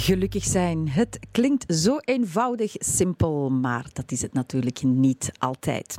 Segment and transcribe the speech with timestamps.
[0.00, 0.88] Gelukkig zijn.
[0.88, 5.98] Het klinkt zo eenvoudig simpel, maar dat is het natuurlijk niet altijd.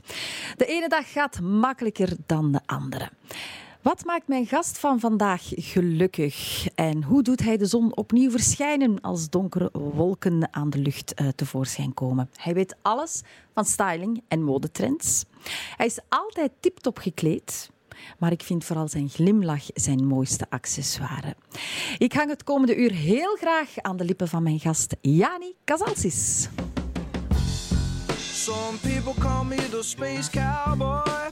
[0.58, 3.10] De ene dag gaat makkelijker dan de andere.
[3.82, 6.68] Wat maakt mijn gast van vandaag gelukkig?
[6.76, 11.28] En hoe doet hij de zon opnieuw verschijnen als donkere wolken aan de lucht uh,
[11.28, 12.30] tevoorschijn komen?
[12.36, 13.22] Hij weet alles
[13.54, 15.26] van styling en modetrends.
[15.78, 17.71] Hij is altijd tiptop gekleed.
[18.20, 21.36] Maar ik vind vooral zijn glimlach zijn mooiste accessoire.
[21.98, 26.50] Ik hang het komende uur heel graag aan de lippen van mijn gast Jani Casalsis.
[28.18, 31.32] Some people call me the space cowboy.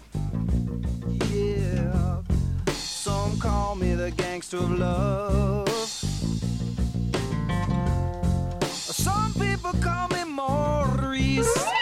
[1.34, 2.18] Yeah.
[2.76, 5.68] Some call me the gangster of love.
[8.92, 11.79] Some people call me Maurice.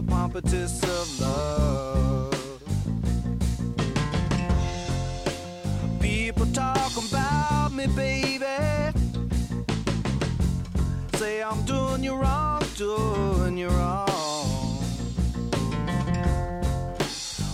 [0.00, 2.32] The pompatus of love.
[6.00, 8.46] People talk about me, baby.
[11.14, 14.06] Say I'm doing you wrong, doing you wrong.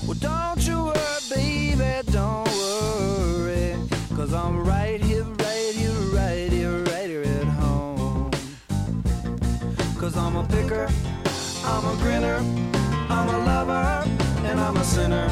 [0.06, 3.76] Well, don't you worry, baby, don't worry.
[4.14, 8.30] Cause I'm right here, right here, right here, right here at home.
[9.98, 10.88] Cause I'm a picker,
[11.68, 12.36] I'm a grinner,
[13.10, 14.04] I'm a lover,
[14.44, 15.28] and I'm a sinner.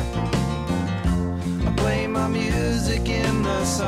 [1.67, 3.87] I play my music in the sun.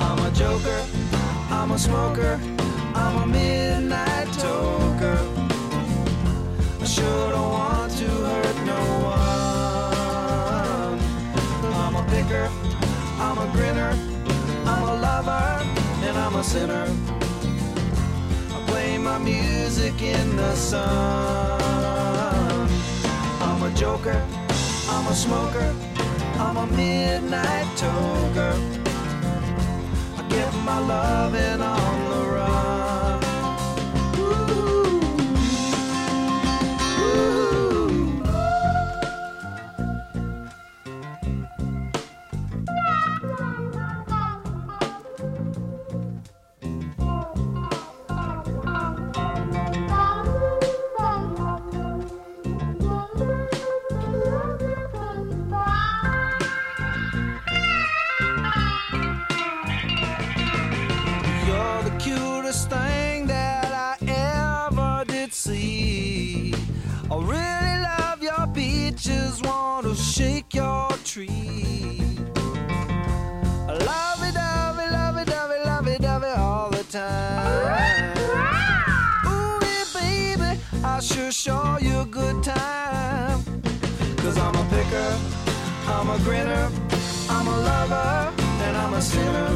[0.00, 0.82] I'm a joker,
[1.50, 2.40] I'm a smoker,
[2.94, 5.18] I'm a midnight toker.
[6.80, 8.80] I sure don't want to hurt no
[9.12, 10.98] one.
[11.74, 12.48] I'm a picker,
[13.20, 13.92] I'm a grinner,
[14.64, 15.62] I'm a lover,
[16.06, 17.13] and I'm a sinner.
[19.04, 21.60] My music in the sun.
[23.42, 24.18] I'm a joker,
[24.88, 25.74] I'm a smoker,
[26.38, 28.54] I'm a midnight toker.
[30.16, 32.03] I get my loving on
[89.04, 89.50] sinner.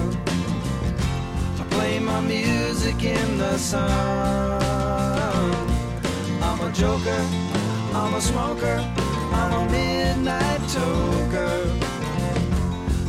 [1.60, 4.60] I play my music in the sun.
[6.46, 7.22] I'm a joker,
[7.94, 8.76] I'm a smoker,
[9.40, 11.58] I'm a midnight toker.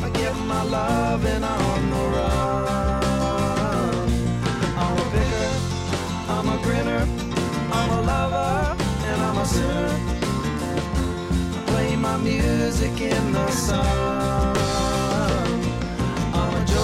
[0.06, 4.08] I get my loving on the run.
[4.82, 5.52] I'm a picker,
[6.36, 7.04] I'm a grinner,
[7.78, 8.78] I'm a lover,
[9.10, 9.92] and I'm a sinner.
[11.58, 14.99] I play my music in the sun.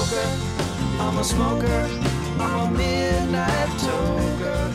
[0.06, 1.86] I'm a joker, I'm a smoker,
[2.38, 4.74] I'm a midnight toker.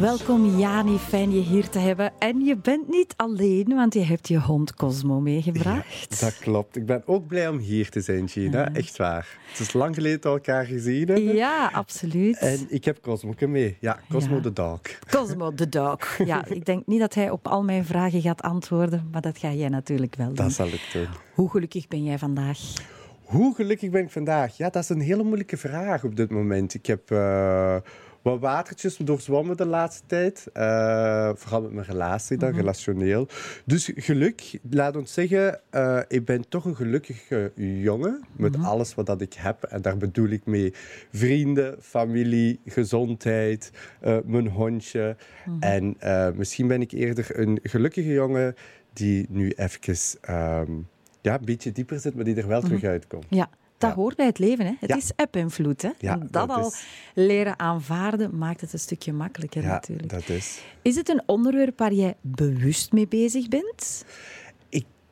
[0.00, 2.12] Welkom Jani, fijn je hier te hebben.
[2.18, 6.06] En je bent niet alleen, want je hebt je hond Cosmo meegebracht.
[6.20, 6.76] Ja, dat klopt.
[6.76, 8.72] Ik ben ook blij om hier te zijn, Gina.
[8.72, 9.38] Echt waar.
[9.50, 11.34] Het is lang geleden dat we elkaar gezien hebben.
[11.36, 12.38] Ja, absoluut.
[12.38, 13.76] En ik heb Cosmo mee.
[13.80, 14.40] Ja, Cosmo Ja.
[14.40, 14.80] de dog.
[15.10, 16.18] Cosmo de dog.
[16.24, 19.52] Ja, ik denk niet dat hij op al mijn vragen gaat antwoorden, maar dat ga
[19.52, 20.34] jij natuurlijk wel doen.
[20.36, 21.06] Dat zal ik doen.
[21.34, 22.58] Hoe gelukkig ben jij vandaag?
[23.28, 24.56] Hoe gelukkig ben ik vandaag?
[24.56, 26.74] Ja, dat is een hele moeilijke vraag op dit moment.
[26.74, 27.76] Ik heb eh,
[28.22, 30.46] wat watertjes doorzwommen de laatste tijd.
[30.52, 33.28] Eh, vooral met mijn relatie dan, relationeel.
[33.64, 38.24] Dus geluk, laat ons zeggen, eh, ik ben toch een gelukkige jongen.
[38.36, 39.62] Met alles wat dat ik heb.
[39.62, 40.72] En daar bedoel ik mee
[41.12, 43.70] vrienden, familie, gezondheid,
[44.24, 45.16] mijn hondje.
[45.60, 48.54] En eh, misschien ben ik eerder een gelukkige jongen
[48.92, 49.80] die nu even
[51.20, 53.26] ja, een beetje dieper zit, maar die er wel terug uitkomt.
[53.28, 53.48] Ja,
[53.78, 53.96] dat Ja.
[53.96, 54.66] hoort bij het leven.
[54.66, 54.72] Hè?
[54.80, 54.96] Het Ja.
[54.96, 55.82] is en vloed.
[55.82, 55.90] Hè?
[55.98, 56.84] Ja, en dat, dat al is-
[57.14, 60.08] leren aanvaarden maakt het een stukje makkelijker Ja, natuurlijk.
[60.10, 60.60] dat is.
[60.82, 64.04] Is het een onderwerp waar jij bewust mee bezig bent?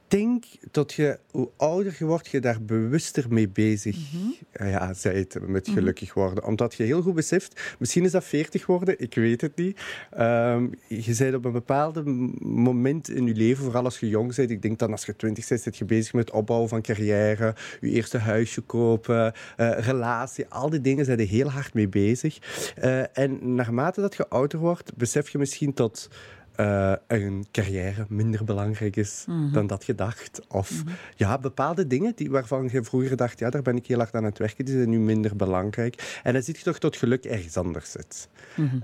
[0.09, 4.69] Ik denk dat je, hoe ouder je wordt, je daar bewuster mee bezig Mhm.
[4.69, 6.45] ja, bent met gelukkig worden.
[6.45, 9.81] Omdat je heel goed beseft, misschien is dat 40 worden, ik weet het niet.
[10.11, 12.05] Ehm, je bent op een bepaald
[12.45, 15.49] moment in je leven, vooral als je jong bent, ik denk dan als je 20
[15.49, 20.47] bent, zit je bezig met het opbouwen van carrière, je eerste huisje kopen, eh, relatie,
[20.49, 22.39] al die dingen zijn er heel hard mee bezig.
[22.77, 26.09] Eh, en naarmate dat je ouder wordt, besef je misschien dat
[26.57, 30.41] eh, een carrière minder belangrijk is dan dat je dacht.
[30.49, 30.83] Of
[31.17, 34.25] ja, bepaalde dingen die, waarvan je vroeger dacht, ja, daar ben ik heel hard aan
[34.25, 36.21] het werken, die zijn nu minder belangrijk.
[36.23, 38.29] En dan zie je toch dat geluk ergens anders zit.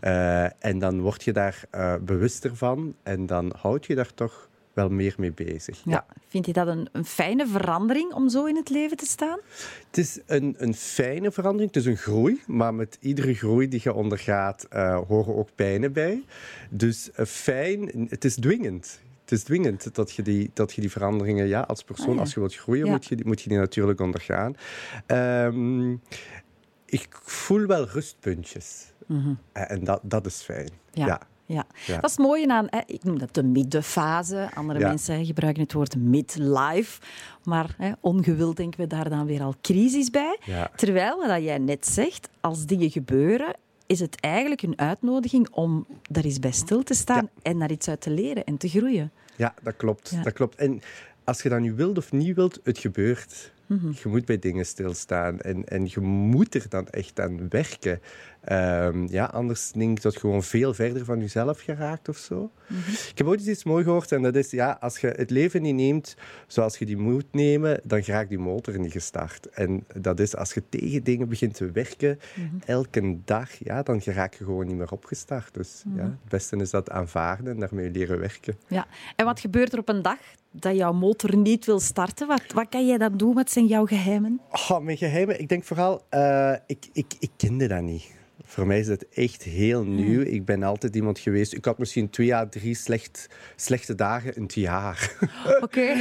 [0.00, 4.48] Eh, en dan word je daar eh, bewuster van en dan houd je daar toch
[4.74, 5.80] wel meer mee bezig.
[5.84, 6.06] Ja.
[6.28, 9.38] Vind je dat een, een fijne verandering om zo in het leven te staan?
[9.86, 13.80] Het is een, een fijne verandering, het is een groei, maar met iedere groei die
[13.82, 16.24] je ondergaat eh, horen ook pijnen bij.
[16.70, 19.00] Dus eh, fijn, het is dwingend.
[19.22, 22.20] Het is dwingend dat je die, dat je die veranderingen, ja, als persoon, Ah, ja.
[22.20, 22.90] als je wilt groeien, Ja.
[22.92, 24.54] moet, je, die- moet je die natuurlijk ondergaan.
[25.06, 25.90] Ehm,
[26.86, 28.92] ik voel wel rustpuntjes.
[29.52, 30.64] Eh, En dat, dat is fijn.
[30.94, 31.00] Mhm.
[31.00, 31.06] Ja.
[31.06, 31.20] ja.
[31.46, 31.66] Ja.
[31.86, 31.94] Ja.
[31.94, 34.50] Dat is het mooie aan, hè, ik noem dat de middenfase.
[34.54, 34.88] Andere Ja.
[34.88, 37.00] mensen gebruiken het woord midlife.
[37.44, 40.38] Maar hè, ongewild denken we daar dan weer al crisis bij.
[40.44, 40.70] Ja.
[40.76, 43.56] Terwijl, wat jij net zegt, als dingen gebeuren,
[43.86, 47.88] is het eigenlijk een uitnodiging om daar eens bij stil te staan en daar iets
[47.88, 49.10] uit te leren en te groeien.
[49.36, 50.24] Ja, dat klopt.
[50.24, 50.56] Dat klopt.
[50.56, 50.80] En
[51.24, 53.52] als je dat nu wilt of niet wilt, het gebeurt.
[53.66, 53.92] Mhm.
[54.02, 58.00] Je moet bij dingen stilstaan en, en je moet er dan echt aan werken.
[58.42, 62.50] Ehm, ja, anders denk ik dat je gewoon veel verder van jezelf geraakt of zo.
[62.66, 62.90] Mhm.
[62.90, 65.74] Ik heb ooit iets mooi gehoord en dat is, ja, als je het leven niet
[65.74, 66.14] neemt
[66.46, 69.46] zoals je die moet nemen, dan raakt die motor niet gestart.
[69.50, 72.46] En dat is, als je tegen dingen begint te werken, Mhm.
[72.66, 75.54] elke dag, ja, dan raak je gewoon niet meer opgestart.
[75.54, 75.96] Dus Mhm.
[75.96, 78.56] ja, het beste is dat aanvaarden en daarmee leren werken.
[78.68, 78.86] Ja.
[79.16, 80.18] En wat gebeurt er op een dag
[80.50, 82.26] dat jouw motor niet wil starten?
[82.26, 83.34] Wat, wat kan jij dan doen?
[83.34, 84.40] Wat zijn jouw geheimen?
[84.50, 88.20] Oh, mijn geheimen, ik denk vooral, eh, ik, ik, ik kende dat niet.
[88.52, 90.20] Voor mij is het echt heel nieuw.
[90.20, 91.52] Ik ben altijd iemand geweest.
[91.52, 95.12] Ik had misschien twee à drie slecht, slechte dagen in het jaar.
[95.62, 95.94] Oké.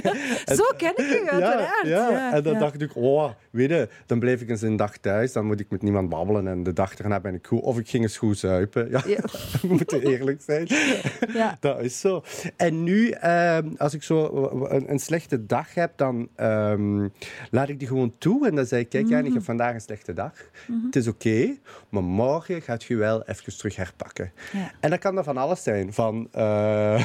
[0.58, 1.86] Zo ken ik u, uiteraard.
[1.86, 2.32] Ja, ja.
[2.32, 2.58] en dan ja.
[2.58, 5.32] dacht ik, oh, weet je, dan blijf ik eens een dag thuis.
[5.32, 7.60] Dan moet ik met niemand babbelen en de dag daarna ben ik goed.
[7.60, 8.90] Of ik ging eens goed zuipen.
[8.90, 9.20] Ja, Ja.
[9.62, 10.66] we moeten eerlijk zijn.
[11.32, 11.56] Ja.
[11.60, 12.22] Dat is zo.
[12.56, 17.08] En nu, ehm, als ik zo een, een slechte dag heb, dan ehm,
[17.50, 18.46] laat ik die gewoon toe.
[18.46, 20.32] En dan zeg ik, kijk, ja, ik heb vandaag een slechte dag.
[20.86, 21.56] Het is oké,
[22.00, 24.32] maar morgen gaat je wel even terug herpakken.
[24.52, 24.70] Ja.
[24.80, 25.92] En dat kan dan van alles zijn.
[25.92, 27.04] Van eh,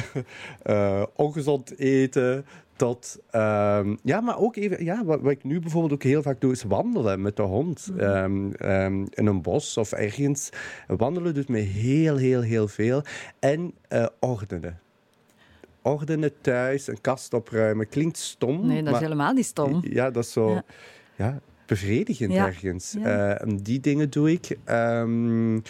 [0.62, 2.46] eh, ongezond eten
[2.76, 3.18] tot...
[3.30, 4.84] ehm, ja, maar ook even...
[4.84, 7.90] Ja, wat, wat ik nu bijvoorbeeld ook heel vaak doe, is wandelen met de hond.
[7.98, 10.50] Ehm, ehm, in een bos of ergens.
[10.86, 13.02] Wandelen doet me heel, heel, heel veel.
[13.38, 14.78] En eh, ordenen.
[15.82, 17.88] Ordenen thuis, een kast opruimen.
[17.88, 19.80] Klinkt stom, Nee, dat is helemaal niet stom.
[19.82, 20.64] ja, dat is zo Ja.
[21.16, 21.40] ja.
[21.66, 22.46] Bevredigend Ja.
[22.46, 22.94] ergens.
[22.98, 23.34] Ja.
[23.34, 24.56] Eh, en die dingen doe ik.
[24.64, 25.60] Ehm,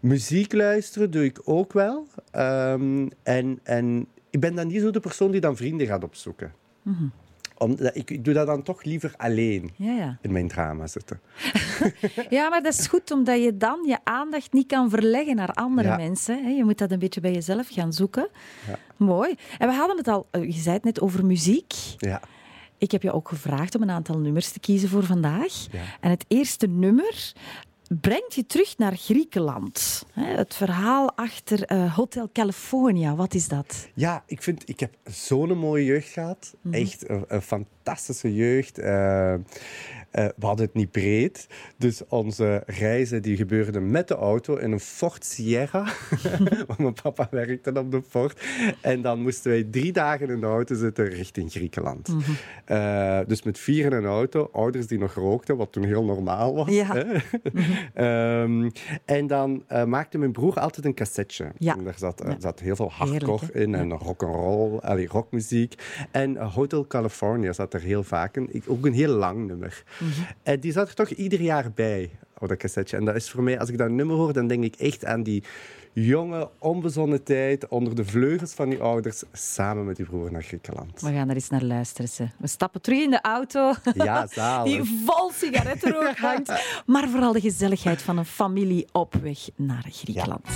[0.00, 2.06] muziek luisteren doe ik ook wel.
[2.30, 6.52] Ehm, en, en ik ben dan niet zo de persoon die dan vrienden gaat opzoeken.
[7.58, 10.18] Omdat, ik, ik doe dat dan toch liever alleen Ja, ja.
[10.22, 11.20] in mijn drama zitten.
[12.30, 15.88] ja, maar dat is goed, omdat je dan je aandacht niet kan verleggen naar andere
[15.88, 15.96] Ja.
[15.96, 16.56] mensen.
[16.56, 18.28] Je moet dat een beetje bij jezelf gaan zoeken.
[18.66, 18.78] Ja.
[18.96, 19.34] Mooi.
[19.58, 21.72] En we hadden het al, eh, je zei het net over muziek.
[21.96, 22.20] Ja.
[22.78, 25.66] Ik heb je ook gevraagd om een aantal nummers te kiezen voor vandaag.
[25.70, 25.80] Ja.
[26.00, 27.32] En het eerste nummer
[28.00, 30.06] brengt je terug naar Griekenland.
[30.12, 33.88] Het verhaal achter eh, Hotel California, wat is dat?
[33.94, 36.54] Ja, ik vind, ik heb zo'n mooie jeugd gehad.
[36.70, 37.77] Echt een, een fantastische
[38.22, 38.78] jeugd.
[38.78, 39.34] Eh,
[40.10, 41.46] eh, we hadden het niet breed.
[41.76, 45.84] Dus onze reizen die gebeurden met de auto in een Ford Sierra.
[46.66, 48.40] Want mijn papa werkte op de Ford.
[48.80, 52.14] En dan moesten wij drie dagen in de auto zitten richting Griekenland.
[52.64, 54.48] Eh, dus met vier in een auto.
[54.52, 56.68] Ouders die nog rookten, wat toen heel normaal was.
[56.68, 56.94] Ja.
[56.94, 57.04] hè.
[57.94, 58.70] Ehm,
[59.04, 61.52] en dan maakte mijn broer altijd een cassetje.
[61.58, 61.76] Ja.
[61.76, 62.36] En daar zat, Ja.
[62.38, 65.74] zat heel veel hardcore in en rock'n'roll, rockmuziek.
[66.10, 68.36] En Hotel California zat er heel vaak.
[68.36, 69.82] Ik, ook een heel lang nummer.
[69.98, 70.10] Mhm.
[70.42, 72.96] En die zat er toch ieder jaar bij, op dat cassetje.
[72.96, 75.22] En dat is voor mij, als ik dat nummer hoor, dan denk ik echt aan
[75.22, 75.42] die
[75.92, 81.00] jonge, onbezonnen tijd onder de vleugels van die ouders, samen met die broer naar Griekenland.
[81.00, 82.08] We gaan er eens naar luisteren.
[82.08, 82.28] Ze.
[82.36, 83.74] We stappen terug in de auto.
[83.94, 84.72] Ja, zalig.
[84.72, 86.82] Die vol sigarettenrook hangt.
[86.86, 90.46] Maar vooral de gezelligheid van een familie op weg naar Griekenland.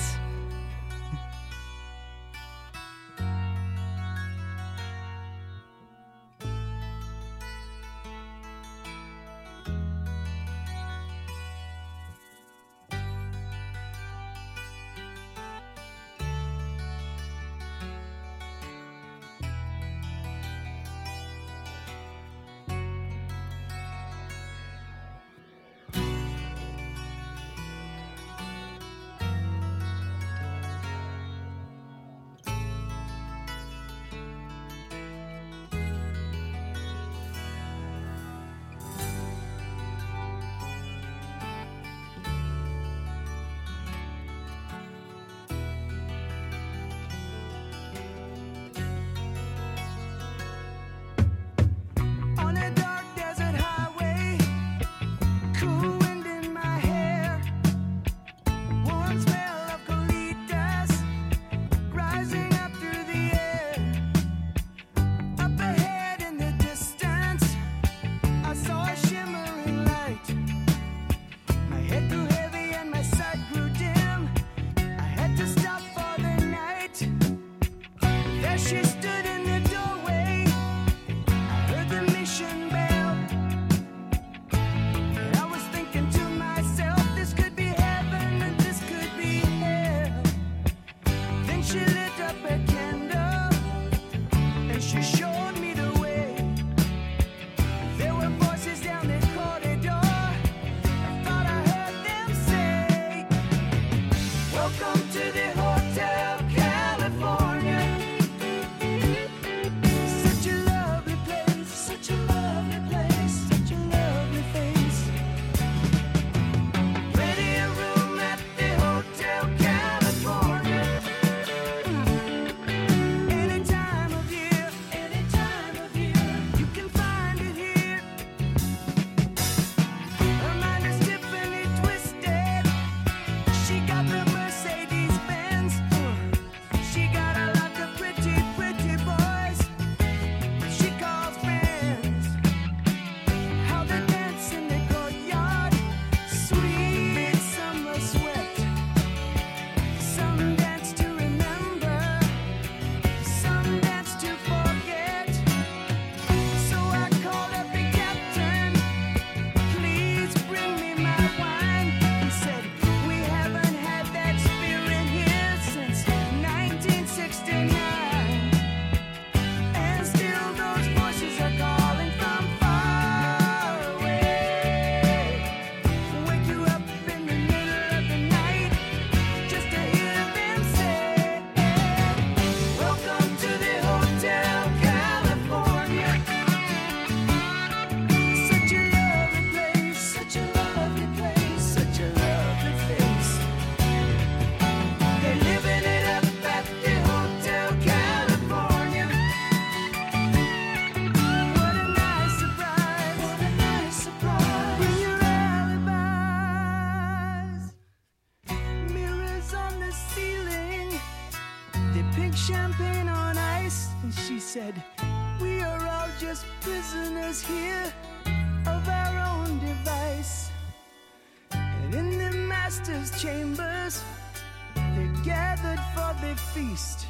[226.33, 227.07] For the feast.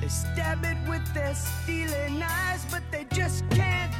[0.00, 3.92] They stab it with their steely knives, but they just can't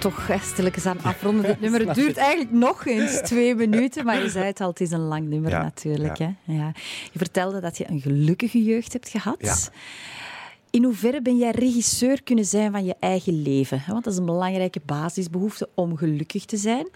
[0.00, 1.44] toch stilletjes aan afronden.
[1.44, 4.80] Dit nummer het duurt eigenlijk nog eens twee minuten, maar je zei het al, het
[4.80, 6.16] is een lang nummer Ja, natuurlijk.
[6.16, 6.34] ja.
[6.44, 6.52] Hè?
[6.52, 6.72] Ja.
[7.12, 9.70] Je vertelde dat je een gelukkige jeugd hebt gehad.
[10.70, 13.82] In hoeverre ben jij regisseur kunnen zijn van je eigen leven?
[13.86, 16.88] Want dat is een belangrijke basisbehoefte om gelukkig te zijn.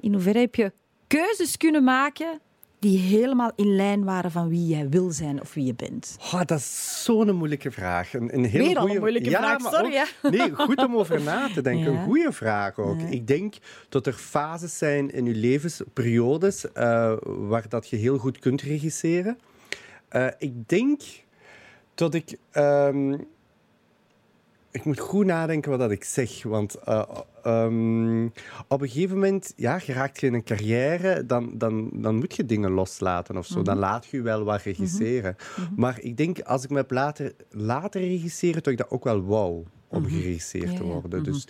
[0.00, 0.72] In hoeverre heb je
[1.06, 2.40] keuzes kunnen maken
[2.78, 6.16] die helemaal in lijn waren van wie jij wil zijn of wie je bent?
[6.20, 8.14] Oh, dat is zo'n moeilijke vraag.
[8.14, 11.48] Een, een Weer al een moeilijke ja, vraag, sorry, ook- Nee, goed om over na
[11.54, 11.92] te denken.
[11.92, 11.98] Ja.
[11.98, 13.00] Een goede vraag ook.
[13.00, 13.54] Ik denk
[13.88, 19.38] dat er fases zijn in je levensperiodes eh, waar dat je heel goed kunt regisseren.
[20.08, 21.02] Eh, ik denk
[21.94, 22.36] dat ik...
[22.50, 23.16] ehm,
[24.70, 26.42] ik moet goed nadenken wat dat ik zeg.
[26.42, 27.02] Want eh,
[27.42, 28.24] ehm,
[28.68, 32.36] op een gegeven moment, ja, je raakt je in een carrière, dan, dan, dan moet
[32.36, 33.62] je dingen loslaten of zo.
[33.62, 35.36] Dan laat je je wel wat regisseren.
[35.76, 39.24] Maar ik denk, als ik me heb laten, laten regisseren, dat ik dat ook wel
[39.24, 41.00] wou om geregisseerd te Ja, ja.
[41.00, 41.24] worden.
[41.24, 41.48] Dus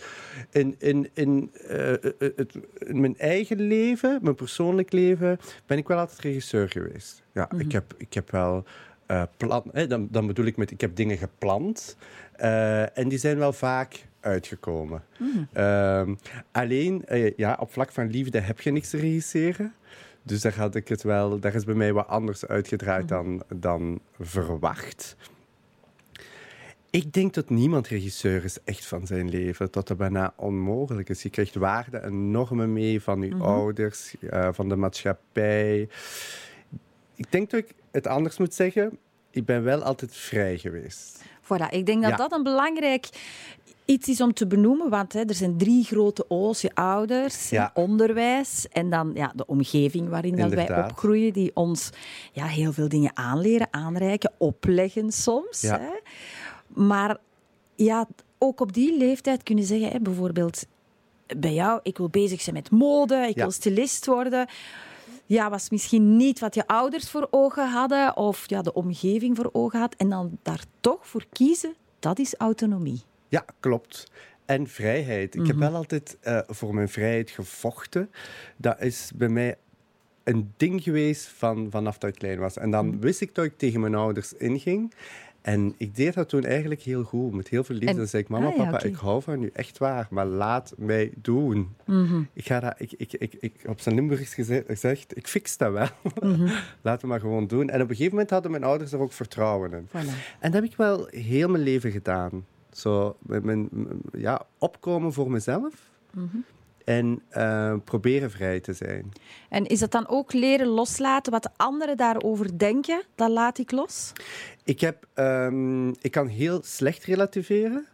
[0.51, 5.87] in, in, in, eh, eh, het, in mijn eigen leven, mijn persoonlijk leven, ben ik
[5.87, 7.23] wel altijd regisseur geweest.
[7.33, 8.63] Ja, ik, heb, ik heb wel
[9.09, 11.97] eh plan, hè, dan, dan bedoel ik met, ik heb dingen gepland
[12.31, 15.03] eh, en die zijn wel vaak uitgekomen.
[15.53, 16.15] Ehm,
[16.51, 19.73] alleen, eh, ja, op vlak van liefde heb je niks te regisseren.
[20.23, 23.99] Dus daar had ik het wel, daar is bij mij wat anders uitgedraaid dan, dan
[24.19, 25.15] verwacht.
[26.89, 29.67] Ik denk dat niemand regisseur is echt van zijn leven.
[29.71, 31.23] Dat dat bijna onmogelijk is.
[31.23, 35.89] Je krijgt waarde en normen mee van je ouders, eh, van de maatschappij.
[37.15, 38.97] Ik denk dat ik het anders moet zeggen.
[39.31, 41.23] Ik ben wel altijd vrij geweest.
[41.43, 42.15] Voilà, ik denk dat Ja.
[42.17, 43.09] dat een belangrijk
[43.85, 46.61] iets is om te benoemen, want hè, er zijn drie grote O's.
[46.61, 47.71] Je ouders, Ja.
[47.73, 51.89] je onderwijs en dan ja, de omgeving waarin dat wij opgroeien, die ons
[52.31, 55.61] ja, heel veel dingen aanleren, aanreiken, opleggen soms.
[55.61, 55.79] Ja.
[55.79, 55.91] Hè.
[56.83, 57.17] Maar
[57.75, 60.65] ja, ook op die leeftijd kun je zeggen, hè, bijvoorbeeld
[61.37, 64.47] bij jou, ik wil bezig zijn met mode, ik wil stylist worden.
[65.29, 69.49] Ja, was misschien niet wat je ouders voor ogen hadden of ja, de omgeving voor
[69.51, 69.95] ogen had.
[69.95, 73.01] En dan daar toch voor kiezen, dat is autonomie.
[73.27, 74.11] Ja, klopt.
[74.45, 75.35] En vrijheid.
[75.35, 78.11] Ik heb wel altijd eh, voor mijn vrijheid gevochten.
[78.57, 79.57] Dat is bij mij
[80.23, 82.57] een ding geweest van, vanaf dat ik klein was.
[82.57, 84.93] En dan wist ik dat ik tegen mijn ouders inging.
[85.53, 87.91] En ik deed dat toen eigenlijk heel goed, met heel veel liefde.
[87.91, 90.07] En- Dan zei ik, mama, Ah, ja, papa, ik hou van u, echt waar.
[90.09, 91.75] Maar laat mij doen.
[92.33, 95.71] Ik ga dat, ik, ik, ik, ik, op zijn Limburgs geze- gezegd, ik fix dat
[95.71, 95.87] wel.
[96.81, 97.69] Laten we maar gewoon doen.
[97.69, 99.87] En op een gegeven moment hadden mijn ouders er ook vertrouwen in.
[99.87, 100.09] Voilà.
[100.39, 102.45] En dat heb ik wel heel mijn leven gedaan.
[102.71, 103.69] Zo, met mijn,
[104.17, 105.73] ja, opkomen voor mezelf.
[106.89, 109.11] En eh, proberen vrij te zijn.
[109.49, 113.01] En is dat dan ook leren loslaten wat de anderen daarover denken?
[113.15, 114.11] Dat laat ik los?
[114.63, 117.87] Ik, heb, ehm, ik kan heel slecht relativeren.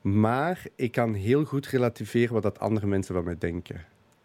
[0.00, 3.84] Maar ik kan heel goed relativeren wat dat andere mensen van mij denken.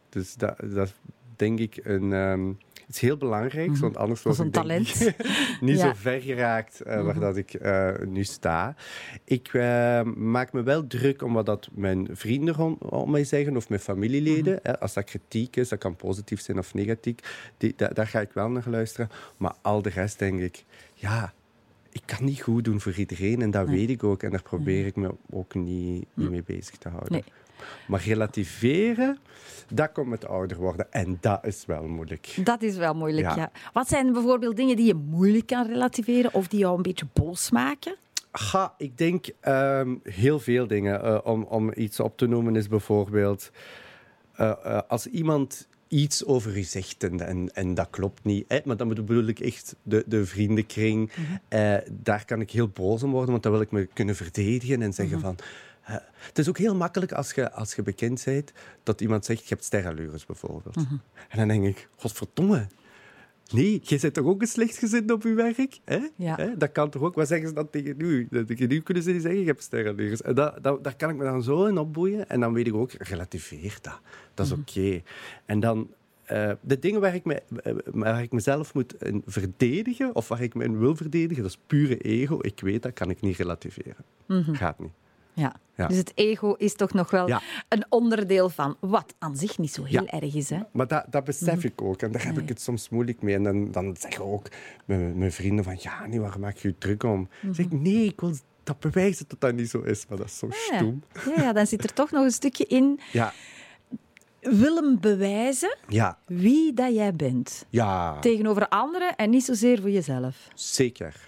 [0.09, 0.93] Dus dat, dat
[1.35, 2.59] denk ik een,
[2.89, 3.79] ehm, iets heel belangrijks.
[3.79, 5.15] Want anders was is ik denk talent.
[5.61, 5.85] niet Ja.
[5.87, 8.75] zo ver geraakt eh, waar dat ik eh, nu sta.
[9.23, 13.55] Ik eh, maak me wel druk om wat dat mijn vrienden om, om mij zeggen
[13.57, 14.59] of mijn familieleden.
[14.63, 14.79] hè.
[14.79, 17.15] Als dat kritiek is, dat kan positief zijn of negatief.
[17.57, 19.09] Die, da- daar ga ik wel naar luisteren.
[19.37, 21.33] Maar al de rest denk ik, ja,
[21.91, 23.41] ik kan niet goed doen voor iedereen.
[23.41, 24.23] En dat weet ik ook.
[24.23, 27.11] En daar probeer ik me ook niet, niet mee bezig te houden.
[27.11, 27.23] Nee.
[27.87, 29.19] Maar relativeren,
[29.73, 30.91] dat komt met ouder worden.
[30.91, 32.35] En dat is wel moeilijk.
[32.43, 33.35] Dat is wel moeilijk, ja.
[33.35, 33.51] Ja.
[33.73, 37.51] Wat zijn bijvoorbeeld dingen die je moeilijk kan relativeren of die jou een beetje boos
[37.51, 37.95] maken?
[38.31, 41.03] Ga, ik denk ehm, heel veel dingen.
[41.03, 43.51] Eh, om, om iets op te noemen is bijvoorbeeld...
[44.35, 48.45] eh, eh, als iemand iets over u zegt en, en, en dat klopt niet.
[48.47, 51.11] Hè, maar dan bedoel ik echt de, de vriendenkring.
[51.47, 54.81] Eh, daar kan ik heel boos om worden, want dan wil ik me kunnen verdedigen
[54.81, 55.35] en zeggen van...
[56.11, 58.51] het is ook heel makkelijk als je, als je bekend bent
[58.83, 60.75] dat iemand zegt, je hebt sterrenlures bijvoorbeeld.
[61.29, 62.67] En dan denk ik, godverdomme.
[63.51, 65.79] Nee, jij bent toch ook een slechtgezind op je werk?
[65.85, 65.99] Hè?
[66.15, 66.35] Ja.
[66.35, 66.57] Hè?
[66.57, 67.15] Dat kan toch ook?
[67.15, 68.27] Wat zeggen ze dan tegen u?
[68.29, 70.21] Dat tegen u kunnen ze niet zeggen, je hebt sterrenlures.
[70.21, 72.29] En dat, dat, daar kan ik me dan zo in opboeien.
[72.29, 73.99] En dan weet ik ook, relativeer dat.
[74.33, 75.01] Dat is oké.
[75.45, 75.89] En dan...
[76.25, 80.41] eh, de dingen waar ik, me, eh, waar ik mezelf moet in verdedigen, of waar
[80.41, 82.37] ik me in wil verdedigen, dat is pure ego.
[82.41, 84.05] Ik weet dat, kan ik niet relativeren.
[84.51, 84.91] Gaat niet.
[85.33, 85.55] Ja.
[85.75, 85.87] Ja.
[85.87, 87.41] Dus het ego is toch nog wel Ja.
[87.69, 90.07] een onderdeel van wat aan zich niet zo heel Ja.
[90.21, 90.49] erg is.
[90.49, 90.59] Hè?
[90.71, 92.01] Maar dat, dat besef ik ook.
[92.01, 92.43] En daar heb Nee.
[92.43, 93.35] ik het soms moeilijk mee.
[93.35, 94.47] En dan, dan zeggen ook
[94.85, 95.75] mijn, mijn vrienden van...
[95.79, 97.29] Ja, nee, waar maak je je druk om?
[97.41, 100.05] Dan zeg ik, nee, ik wil dat bewijzen dat dat niet zo is.
[100.07, 100.75] Maar dat is zo Ja.
[100.77, 101.03] stoem.
[101.35, 103.33] Ja, ja, dan zit er toch nog een stukje in Ja,
[104.41, 107.65] willen bewijzen ja, wie dat jij bent.
[107.69, 110.47] ja, Tegenover anderen en niet zozeer voor jezelf.
[110.53, 111.27] zeker.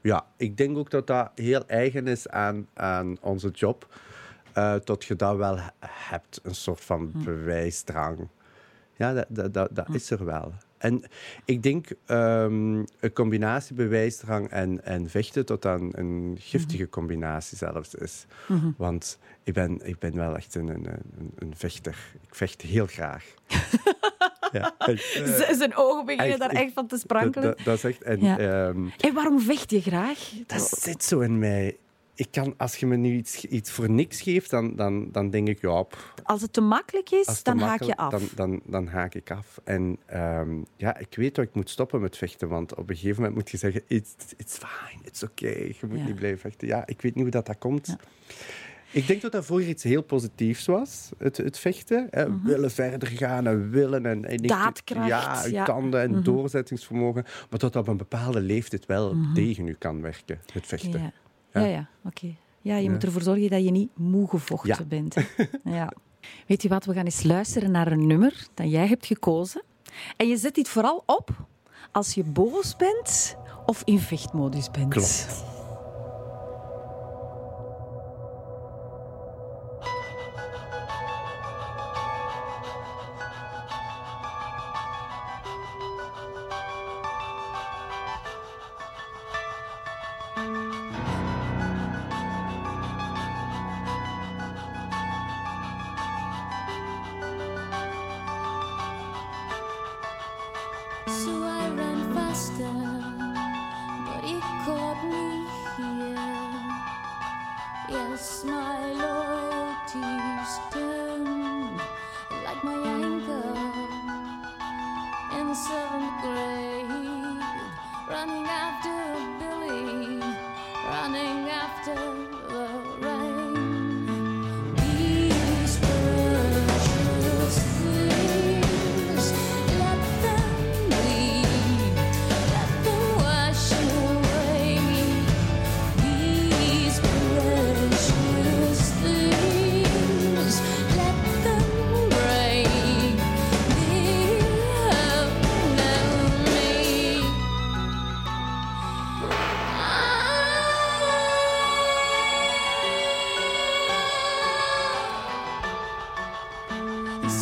[0.00, 3.94] Ja, ik denk ook dat dat heel eigen is aan, aan onze job.
[4.52, 8.28] eh, dat je dat wel he- hebt, een soort van bewijsdrang.
[8.96, 10.52] Ja, dat, dat, dat, dat is er wel.
[10.78, 11.02] En
[11.44, 17.94] ik denk ehm, een combinatie bewijsdrang en, en vechten tot dan een giftige combinatie zelfs
[17.94, 18.26] is.
[18.76, 21.96] Want ik ben, ik ben wel echt een, een, een, een vechter.
[22.28, 23.24] Ik vecht heel graag.
[24.52, 24.96] ja, eh,
[25.52, 27.48] Zijn ogen beginnen echt, daar echt van te sprankelen.
[27.56, 28.02] dat, dat is echt...
[28.02, 28.38] En, Ja.
[28.38, 30.30] ehm, En waarom vecht je graag?
[30.46, 31.76] dat zit zo in mij.
[32.14, 35.48] Ik kan, als je me nu iets, iets voor niks geeft, dan, dan, dan denk
[35.48, 38.10] ik, ja, pff, Als het te makkelijk is, te dan haak je af.
[38.10, 39.60] Dan, dan, dan haak ik af.
[39.64, 43.16] En ehm, ja, ik weet dat ik moet stoppen met vechten, want op een gegeven
[43.16, 45.76] moment moet je zeggen, it's, it's fine, it's okay.
[45.80, 46.04] Je moet Ja.
[46.04, 46.68] niet blijven vechten.
[46.68, 47.96] Ja, ik weet niet hoe dat, dat komt.
[48.92, 52.06] Ik denk dat dat vroeger iets heel positiefs was, het, het vechten.
[52.10, 52.40] Hè.
[52.42, 54.06] Willen verder gaan en willen.
[54.06, 54.46] En, Mhm.
[54.46, 55.62] Daadkracht, Ja, ja.
[55.62, 55.64] Mhm.
[55.64, 57.24] tanden en doorzettingsvermogen.
[57.50, 61.12] Maar dat op een bepaalde leeftijd wel tegen u kan werken, het vechten.
[61.52, 61.88] Ja, ja, ja.
[62.04, 62.34] oké.
[62.60, 65.14] Ja, je moet ervoor zorgen dat je niet moe gevochten bent.
[65.64, 65.92] ja.
[66.46, 69.62] Weet je wat, we gaan eens luisteren naar een nummer dat jij hebt gekozen.
[70.16, 71.30] En je zet dit vooral op
[71.92, 74.88] als je boos bent of in vechtmodus bent.
[74.88, 75.44] Klopt.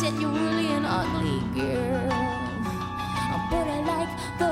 [0.01, 2.09] Said you're really an ugly girl,
[3.51, 4.09] but I like
[4.39, 4.50] the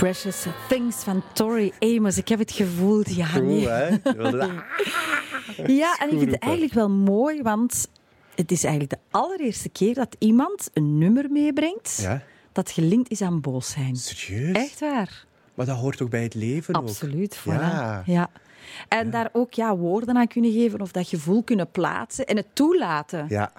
[0.00, 2.18] Precious Things van Tori Amos.
[2.18, 3.26] Ik heb het gevoeld, ja.
[3.32, 3.88] Cool, hè?
[4.16, 4.62] Wilde-
[5.66, 7.88] Ja, en ik vind het eigenlijk wel mooi, want
[8.34, 12.22] het is eigenlijk de allereerste keer dat iemand een nummer meebrengt Ja?
[12.52, 13.96] dat gelinkt is aan boos zijn.
[13.96, 14.56] Serieus?
[14.56, 15.24] Echt waar.
[15.54, 16.82] Maar dat hoort toch bij het leven ook?
[16.82, 17.38] Absoluut.
[17.38, 17.44] Voilà.
[17.44, 18.02] Ja.
[18.06, 18.30] Ja.
[18.88, 22.46] En daar ook ja, woorden aan kunnen geven of dat gevoel kunnen plaatsen en het
[22.52, 23.26] toelaten.
[23.28, 23.52] Ja,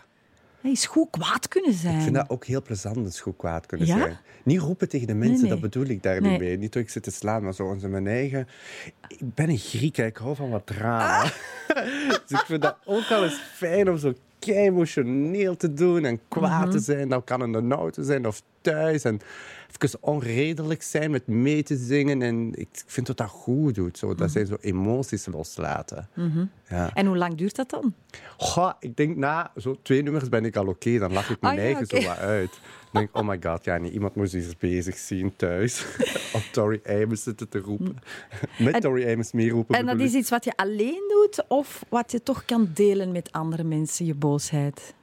[0.62, 1.96] Hij is goed kwaad kunnen zijn.
[1.96, 3.98] ik vind dat ook heel plezant, is goed kwaad kunnen Ja?
[3.98, 4.18] zijn.
[4.44, 5.50] Niet roepen tegen de mensen, nee.
[5.50, 6.32] dat bedoel ik daar Nee.
[6.32, 6.58] niet mee.
[6.58, 8.48] Niet dat ik zit te slaan, maar zo in mijn eigen...
[9.08, 10.06] Ik ben een Griek, hè.
[10.06, 11.22] ik hou van wat drama.
[11.24, 11.30] Ah.
[12.28, 16.20] dus ik vind dat ook wel eens fijn om zo kei emotioneel te doen en
[16.28, 16.72] kwaad Mhm.
[16.72, 17.10] te zijn.
[17.10, 19.04] Dat kan in de zijn of thuis.
[19.04, 19.20] En
[19.80, 22.22] even onredelijk zijn met mee te zingen.
[22.22, 23.98] En ik vind dat dat goed doet.
[23.98, 24.08] Zo.
[24.08, 24.18] Mhm.
[24.18, 26.10] Dat zijn zo emoties loslaten.
[26.70, 26.94] Ja.
[26.94, 27.94] En hoe lang duurt dat dan?
[28.38, 30.98] Goh, ik denk na zo twee nummers ben ik al oké.
[30.98, 32.02] Dan lach ik mijn Ah, ja, eigen oké.
[32.02, 32.50] zo wat uit.
[32.52, 35.86] Dan denk ik, oh my god, ja, nee, iemand moest iets bezig zien thuis.
[36.36, 37.98] Op Tori Amos zitten te roepen.
[38.60, 39.76] Met En- Tori Amos meeroepen.
[39.76, 43.32] En dat is iets wat je alleen doet of wat je toch kan delen met
[43.32, 44.94] andere mensen, je boosheid?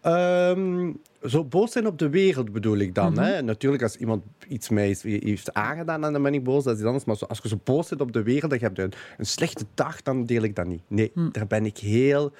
[0.00, 0.92] Ehm,
[1.26, 3.18] zo boos zijn op de wereld bedoel ik dan.
[3.18, 3.42] hè?
[3.42, 6.64] Natuurlijk, als iemand iets mij heeft aangedaan, dan ben ik boos.
[6.64, 7.04] Dat is iets anders.
[7.04, 9.64] Maar als je zo boos bent op de wereld, dat je hebt een, een slechte
[9.74, 10.82] dag, dan deel ik dat niet.
[10.86, 12.32] Nee, daar ben ik heel...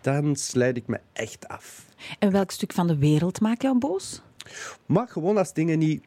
[0.00, 1.84] Dan sluit ik me echt af.
[2.18, 4.22] En welk stuk van de wereld maakt jou boos?
[4.86, 6.04] Maar gewoon als dingen niet,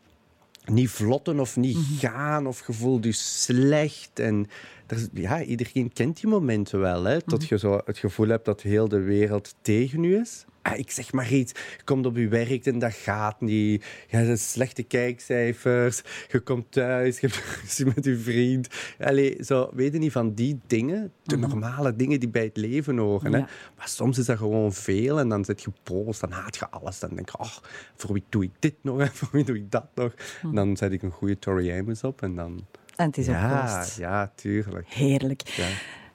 [0.65, 4.19] niet vlotten of niet gaan of je voelt je slecht.
[4.19, 4.47] En
[4.95, 7.03] is- ja, iedereen kent die momenten wel.
[7.03, 10.45] Hè, tot je zo het gevoel hebt dat heel de wereld tegen je is.
[10.62, 11.51] Ah, ik zeg maar iets.
[11.77, 13.86] Je komt op je werk en dat gaat niet.
[14.10, 16.01] Je hebt slechte kijkcijfers.
[16.32, 17.27] Je komt thuis, je
[17.77, 18.67] hebt met je vriend.
[18.99, 21.12] Allee, zo, weet je niet van die dingen.
[21.23, 23.34] De normale dingen die bij het leven horen.
[23.34, 23.39] Hè.
[23.77, 26.99] Maar soms is dat gewoon veel en dan zit je boos, dan haat je alles.
[26.99, 27.56] Dan denk je, oh,
[27.95, 30.13] voor wie doe ik dit nog en voor wie doe ik dat nog?
[30.53, 32.65] Dan zet ik een goede Tori Amos op en dan...
[32.95, 33.97] En het is Ja, opgelost.
[33.97, 34.88] ja, tuurlijk.
[34.89, 35.41] Heerlijk.
[35.47, 35.67] Ja.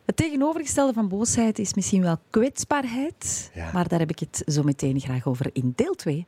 [0.07, 3.51] Het tegenovergestelde van boosheid is misschien wel kwetsbaarheid.
[3.55, 3.71] Ja.
[3.73, 6.27] Maar daar heb ik het zo meteen graag over in deel 2.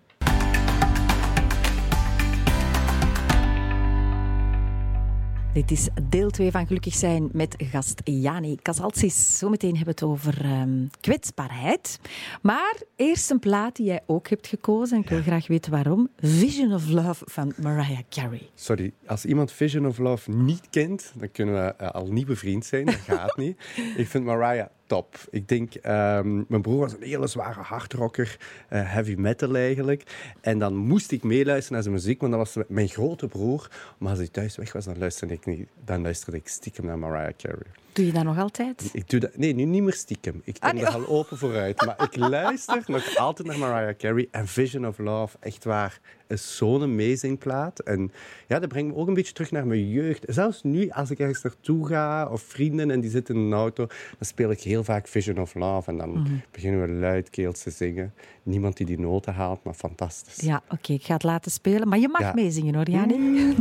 [5.52, 9.38] Dit is deel 2 van Gelukkig zijn met gast Jani Casalsis.
[9.38, 12.00] Zometeen hebben we het over ehm, kwetsbaarheid.
[12.42, 14.96] Maar eerst een plaat die jij ook hebt gekozen.
[14.96, 16.08] En ik wil graag weten waarom.
[16.20, 18.48] Vision of Love van Mariah Carey.
[18.54, 22.64] Sorry, als iemand Vision of Love niet kent, dan kunnen we eh, al niet bevriend
[22.64, 22.84] zijn.
[22.84, 23.56] Dat gaat niet.
[23.96, 25.16] Ik vind Mariah top.
[25.30, 28.36] Ik denk, ehm, mijn broer was een hele zware hardrocker,
[28.68, 30.02] eh, heavy metal eigenlijk.
[30.40, 33.70] En dan moest ik meeluisteren naar zijn muziek, want dat was mijn grote broer.
[33.98, 36.98] Maar als hij thuis weg was, dan luisterde ik, niet, dan luisterde ik stiekem naar
[36.98, 37.66] Mariah Carey.
[37.92, 38.90] Doe je dat nog altijd?
[38.92, 40.40] Ik doe dat, nee, nu niet meer stiekem.
[40.44, 40.92] Ik Ah, neem nee.
[40.92, 41.84] er al open vooruit.
[41.86, 44.28] Maar ik luister nog altijd naar Mariah Carey.
[44.30, 47.78] En Vision of Love, echt waar, is zo'n amazing plaat.
[47.78, 48.12] En
[48.48, 50.24] ja, dat brengt me ook een beetje terug naar mijn jeugd.
[50.28, 53.86] Zelfs nu, als ik ergens naartoe ga, of vrienden en die zitten in een auto,
[53.86, 55.90] dan speel ik heel vaak Vision of Love.
[55.90, 56.28] En dan Mhm.
[56.50, 58.14] beginnen we luidkeels te zingen.
[58.42, 60.36] Niemand die die noten haalt, maar fantastisch.
[60.36, 61.88] Ja, oké, ik ga het laten spelen.
[61.88, 62.32] Maar je mag Ja.
[62.34, 63.16] meezingen hoor, Jani.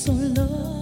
[0.00, 0.79] so low.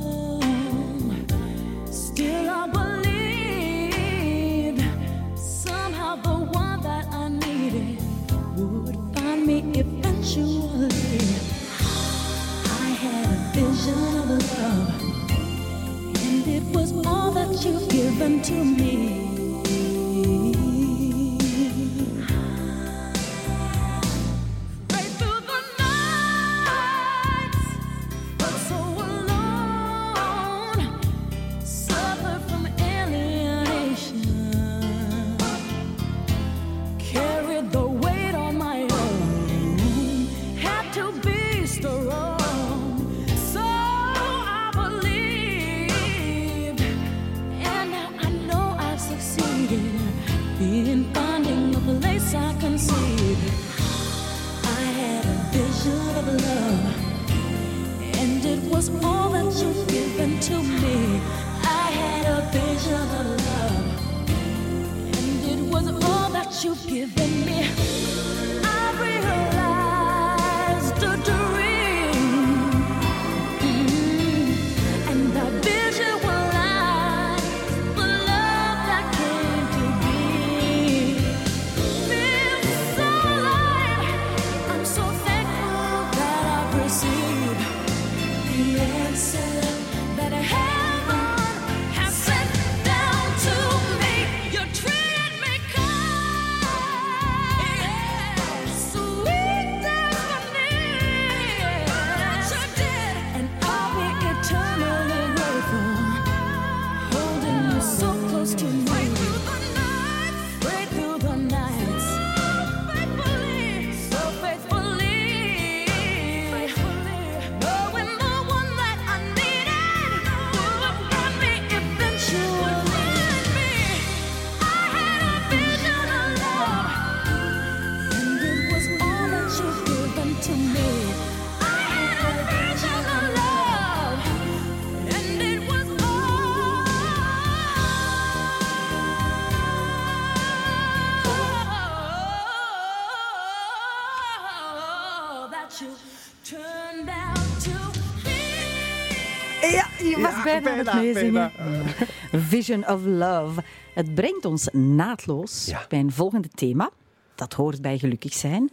[150.92, 151.84] Bijna, bijna.
[152.48, 153.62] Vision of Love.
[153.94, 155.84] Het brengt ons naadloos Ja.
[155.88, 156.90] bij een volgende thema.
[157.34, 158.70] Dat hoort bij gelukkig zijn.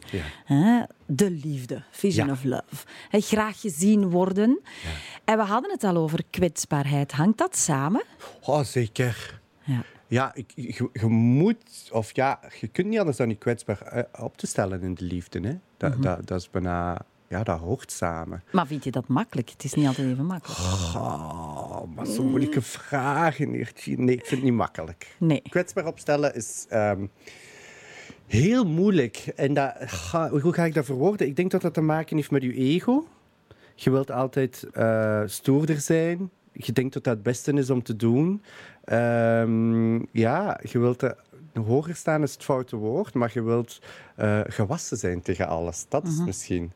[0.48, 0.88] Ja.
[1.06, 1.84] De liefde.
[1.92, 2.32] Vision Ja.
[2.32, 2.86] of Love.
[3.12, 4.60] Graag gezien worden.
[5.26, 7.12] En we hadden het al over kwetsbaarheid.
[7.12, 8.04] Hangt dat samen?
[8.42, 9.40] Oh, zeker.
[9.64, 9.84] Ja.
[10.08, 14.38] Ja, ik, je, je moet, of ja, je kunt niet anders dan je kwetsbaar op
[14.38, 15.40] te stellen in de liefde.
[15.40, 15.54] Hè?
[15.78, 16.02] Dat, Mhm.
[16.02, 18.44] dat, dat is bijna, ja, dat hoort samen.
[18.52, 19.50] Maar vind je dat makkelijk?
[19.50, 20.60] Het is niet altijd even makkelijk.
[20.96, 23.98] Oh, maar zo'n moeilijke vragen, Eertje.
[23.98, 25.16] Nee, ik vind het niet makkelijk.
[25.18, 25.42] Nee.
[25.50, 27.06] Kwetsbaar opstellen is ehm,
[28.28, 29.18] heel moeilijk.
[29.36, 29.74] En dat,
[30.42, 31.28] hoe ga ik dat verwoorden?
[31.28, 33.08] Ik denk dat dat te maken heeft met je ego.
[33.76, 36.30] Je wilt altijd eh, stoerder zijn.
[36.52, 38.44] Je denkt dat dat het beste is om te doen.
[38.84, 41.12] Ehm, ja, je wilt eh,
[41.54, 43.82] hoger staan is het foute woord, maar je wilt
[44.16, 45.86] eh, gewassen zijn tegen alles.
[45.90, 46.72] Dat is misschien.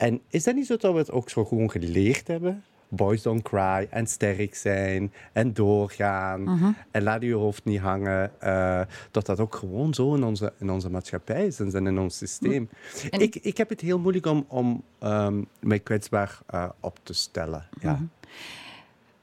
[0.00, 2.64] En is dat niet zo dat we het ook zo gewoon geleerd hebben?
[2.88, 8.40] Boys don't cry en sterk zijn en doorgaan en laat je hoofd niet hangen.
[8.40, 12.16] eh, dat dat ook gewoon zo in onze, in onze maatschappij is en in ons
[12.16, 12.68] systeem.
[13.10, 17.12] En- Ik, ik heb het heel moeilijk om, om ehm, mij kwetsbaar eh, op te
[17.12, 17.66] stellen.
[17.80, 18.00] Ja.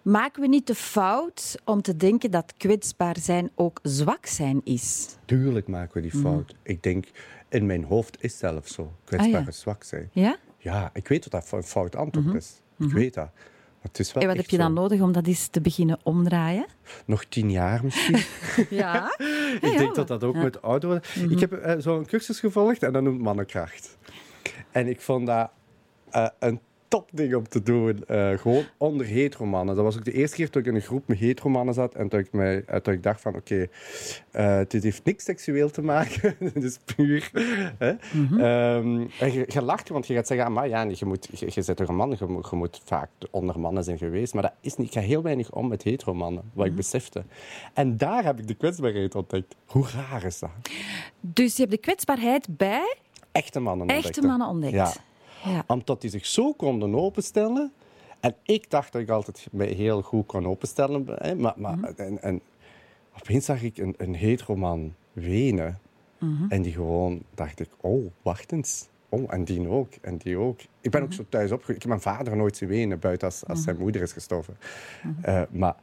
[0.02, 5.16] Maken we niet de fout om te denken dat kwetsbaar zijn ook zwak zijn is?
[5.26, 6.56] Tuurlijk maken we die fout.
[6.64, 7.06] Ik denk,
[7.50, 8.92] in mijn hoofd is zelfs zo.
[9.04, 9.48] Kwetsbaar Ah, ja.
[9.48, 10.10] is zwak zijn.
[10.12, 10.38] Ja?
[10.58, 12.62] Ja, ik weet dat dat een fout antwoord is.
[12.80, 13.30] Ik weet dat.
[13.34, 14.82] Maar het is wel En wat heb je dan zo.
[14.82, 16.66] nodig om dat eens te beginnen omdraaien?
[17.06, 18.20] Nog tien jaar misschien.
[18.70, 19.16] Ja.
[19.62, 21.32] ik denk dat dat ook met ouder worden.
[21.32, 23.98] Ik heb eh, zo'n cursus gevolgd en dat noemt mannenkracht.
[24.72, 25.50] En ik vond dat
[26.10, 28.06] eh, een topding om te doen.
[28.08, 29.76] eh, gewoon onder heteromannen.
[29.76, 32.10] Dat was ook de eerste keer dat ik in een groep met heteromannen zat en
[32.10, 33.68] dat ik, mij, eh, dat ik dacht van oké,
[34.32, 36.36] eh, dit heeft niks seksueel te maken.
[36.54, 37.32] dit is puur.
[37.78, 37.90] Hè?
[37.90, 41.64] Ehm, en je, je lacht, want je gaat zeggen, maar ja, je, moet, je, je
[41.66, 44.34] bent toch een man, je moet, je moet vaak onder mannen zijn geweest.
[44.34, 44.88] Maar dat is niet.
[44.88, 47.24] Ik ga heel weinig om met heteromannen, wat ik besefte.
[47.74, 49.56] En daar heb ik de kwetsbaarheid ontdekt.
[49.66, 50.50] Hoe raar is dat?
[51.20, 52.96] Dus je hebt de kwetsbaarheid bij
[53.32, 54.28] Echte mannen echte ontdekte.
[54.28, 54.74] mannen ontdekt.
[54.74, 54.94] Ja.
[55.44, 55.64] Ja.
[55.68, 57.72] Omdat die zich zo konden openstellen.
[58.20, 61.06] En ik dacht dat ik altijd mij heel goed kon openstellen.
[61.16, 61.86] Hè, maar, maar, Mhm.
[61.96, 62.42] en, en
[63.20, 65.80] opeens zag ik een, een heteroman wenen.
[66.20, 66.46] Mhm.
[66.50, 68.88] En die gewoon dacht ik, oh, wacht eens.
[69.10, 70.60] Oh, en die ook, en die ook.
[70.82, 71.18] Ik ben ook Mhm.
[71.18, 71.84] zo thuis opgegroeid.
[71.84, 74.58] Ik heb mijn vader nooit zien wenen, buiten als, als zijn moeder is gestorven.
[75.04, 75.24] Mhm.
[75.24, 75.76] Eh, maar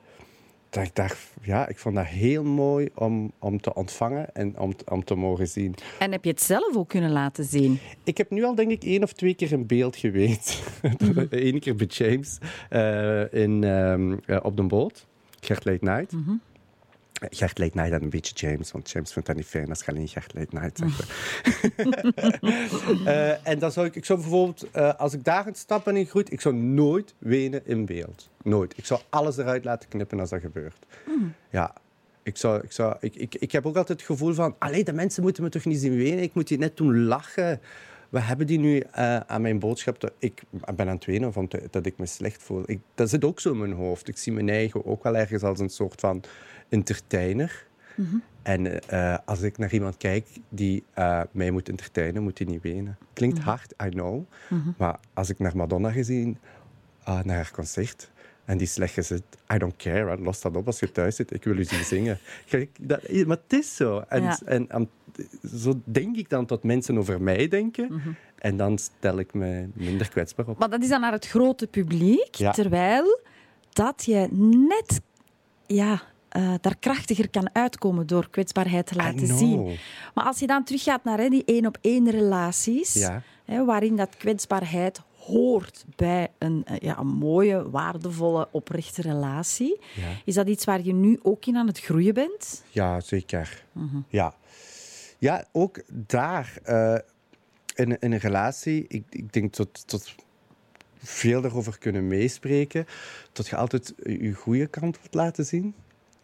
[0.74, 4.74] dat ik dacht, ja, ik vond dat heel mooi om, om te ontvangen en om,
[4.88, 5.74] om te mogen zien.
[5.98, 7.78] En heb je het zelf ook kunnen laten zien?
[8.04, 10.62] Ik heb nu al denk ik één of twee keer in beeld geweest.
[11.30, 15.06] Eén keer bij James eh, in, ehm, eh, op de boot.
[15.40, 16.12] Gert Late Night.
[17.30, 19.80] Eh, Gert Late Night en een beetje James, want James vindt dat niet fijn als
[19.84, 21.12] je alleen Gert Late Night zegt.
[23.04, 25.96] Eh, en dan zou ik, ik zou bijvoorbeeld, eh, als ik daar een stap ben
[25.96, 28.30] in groeit, ik zou nooit wenen in beeld.
[28.42, 28.78] Nooit.
[28.78, 30.86] Ik zou alles eruit laten knippen als dat gebeurt.
[31.50, 31.72] Ja.
[32.22, 34.92] Ik, zou, ik, zou, ik, ik, ik heb ook altijd het gevoel van, allee, de
[34.92, 36.22] mensen moeten me toch niet zien wenen.
[36.22, 37.60] Ik moet die net doen lachen.
[38.08, 40.00] We hebben die nu eh, aan mijn boodschap.
[40.00, 40.42] Dat ik
[40.74, 42.62] ben aan het wenen van te- dat ik me slecht voel.
[42.66, 44.08] Ik, dat zit ook zo in mijn hoofd.
[44.08, 46.22] Ik zie mijn eigen ook wel ergens als een soort van
[46.74, 47.66] entertainer.
[48.42, 52.62] En eh, als ik naar iemand kijk die eh, mij moet entertainen, moet hij niet
[52.62, 52.98] wenen.
[53.12, 54.22] Klinkt hard, I know.
[54.78, 56.38] Maar als ik naar Madonna gezien,
[57.02, 58.10] ah, naar haar concert,
[58.44, 59.22] en die slecht gezet,
[59.54, 60.16] I don't care, hè.
[60.16, 62.18] los dat op als je thuis zit, ik wil u zien zingen.
[62.50, 64.04] Kijk, dat, maar het is zo.
[64.08, 64.38] En, Ja.
[64.44, 64.90] en, en
[65.56, 67.86] zo denk ik dan dat mensen over mij denken.
[67.92, 68.08] Mhm.
[68.38, 70.58] En dan stel ik me minder kwetsbaar op.
[70.58, 72.50] Maar dat is dan naar het grote publiek, Ja.
[72.52, 73.20] terwijl
[73.72, 74.28] dat je
[74.68, 75.00] net
[75.66, 76.02] ja,
[76.34, 79.78] eh, daar krachtiger kan uitkomen door kwetsbaarheid te laten zien.
[80.14, 83.22] Maar als je dan teruggaat naar hè, die één-op-één relaties, Ja.
[83.44, 90.08] hè, waarin dat kwetsbaarheid hoort bij een, eh, ja, een mooie, waardevolle, oprechte relatie, Ja.
[90.24, 92.62] is dat iets waar je nu ook in aan het groeien bent?
[92.70, 93.64] Ja, zeker.
[94.08, 94.34] Ja.
[95.18, 96.94] ja, ook daar eh,
[97.74, 100.14] in, in een relatie, ik, ik denk dat, dat
[100.98, 102.86] veel daarover kunnen meespreken,
[103.32, 105.74] dat je altijd je goede kant wilt laten zien.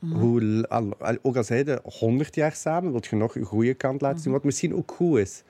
[0.00, 3.74] Hoe, l- al- al- ook al je 100 jaar samen, wil je nog je goede
[3.74, 5.42] kant laten zien, wat misschien ook goed is.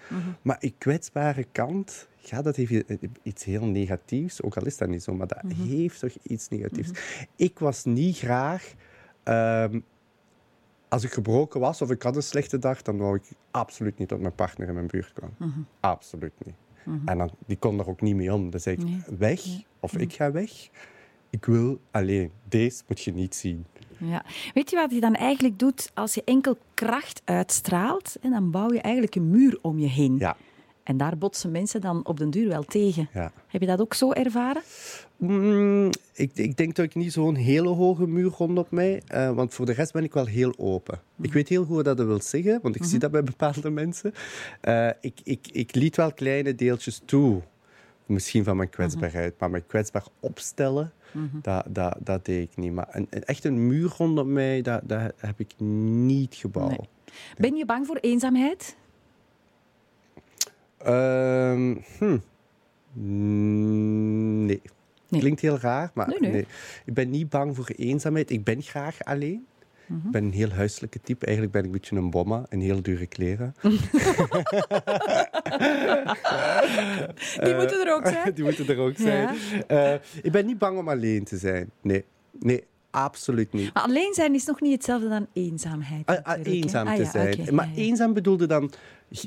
[0.43, 2.85] Maar je kwetsbare kant, ja, dat heeft
[3.23, 4.43] iets heel negatiefs.
[4.43, 6.91] Ook al is dat niet zo, maar dat heeft toch iets negatiefs.
[7.37, 8.75] Ik was niet graag
[9.23, 9.81] ehm,
[10.89, 14.09] als ik gebroken was of ik had een slechte dag, dan wou ik absoluut niet
[14.09, 15.31] dat mijn partner in mijn buurt kwam.
[15.81, 16.55] Absoluut niet.
[17.05, 18.51] En dan, die kon er ook niet mee om.
[18.51, 19.03] Dan zei ik, Nee.
[19.19, 19.41] weg,
[19.81, 20.51] of ik ga weg.
[21.31, 23.67] Ik wil alleen, deze moet je niet zien.
[23.99, 24.25] Ja.
[24.55, 28.17] Weet je wat je dan eigenlijk doet als je enkel kracht uitstraalt?
[28.21, 30.17] En dan bouw je eigenlijk een muur om je heen.
[30.19, 30.37] Ja,
[30.83, 33.09] En daar botsen mensen dan op den duur wel tegen.
[33.13, 33.33] Ja.
[33.47, 34.63] Heb je dat ook zo ervaren?
[35.17, 39.55] Mm, ik, ik denk dat ik niet zo'n hele hoge muur rondom mij, eh, want
[39.55, 41.01] voor de rest ben ik wel heel open.
[41.21, 44.13] Ik weet heel goed wat dat wil zeggen, want ik zie dat bij bepaalde mensen.
[44.61, 47.43] Eh, ik, ik, ik liet wel kleine deeltjes toe,
[48.11, 50.93] misschien van mijn kwetsbaarheid, maar mijn kwetsbaar opstellen,
[51.43, 52.73] dat, dat, dat deed ik niet.
[52.73, 56.69] Maar een, een- echt een muur rondom mij, dat, dat heb ik niet gebouwd.
[56.71, 56.89] Nee.
[57.39, 58.77] Ben je bang voor eenzaamheid?
[60.79, 62.19] Ehm, hm.
[64.47, 64.61] Nee.
[65.09, 65.21] Nee.
[65.21, 66.47] Klinkt heel raar, maar Nee, nee, nee.
[66.85, 68.31] Ik ben niet bang voor eenzaamheid.
[68.31, 69.47] Ik ben graag alleen.
[69.91, 71.25] Ik ben een heel huiselijke type.
[71.27, 73.55] Eigenlijk ben ik een beetje een bomma en heel dure kleren.
[77.45, 78.33] Die moeten er ook zijn.
[78.35, 79.37] Die moeten er ook zijn.
[79.67, 81.71] Eh, ik ben niet bang om alleen te zijn.
[81.83, 82.05] Nee,
[82.39, 83.75] nee absoluut niet.
[83.75, 86.07] Maar alleen zijn is nog niet hetzelfde dan eenzaamheid.
[86.07, 87.55] Ah, ah, eenzaam Ah, te ja, zijn.
[87.55, 88.71] maar eenzaam bedoelde dan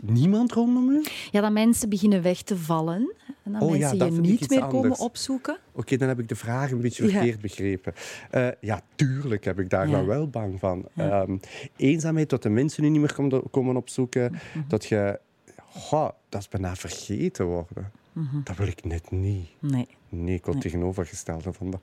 [0.03, 1.03] niemand rondom u?
[1.31, 3.13] Ja, dat mensen beginnen weg te vallen.
[3.43, 5.57] En dat Oh ja, mensen je niet meer komen opzoeken.
[5.71, 7.09] Oké, dan heb ik de vraag een beetje Ja.
[7.11, 7.93] verkeerd begrepen.
[8.31, 9.91] Eh, ja, tuurlijk heb ik daar Ja.
[9.95, 10.87] dan wel bang van.
[10.95, 11.37] Ehm,
[11.75, 14.31] eenzaamheid, dat de mensen nu niet meer komen, komen opzoeken.
[14.31, 14.67] Mhm.
[14.67, 15.19] Dat je...
[15.69, 17.91] Goh, dat is bijna vergeten worden.
[18.13, 18.41] Mhm.
[18.43, 19.49] Dat wil ik net niet.
[19.59, 19.87] Nee.
[20.09, 21.81] Nee, ik wil tegenovergestelde van dat.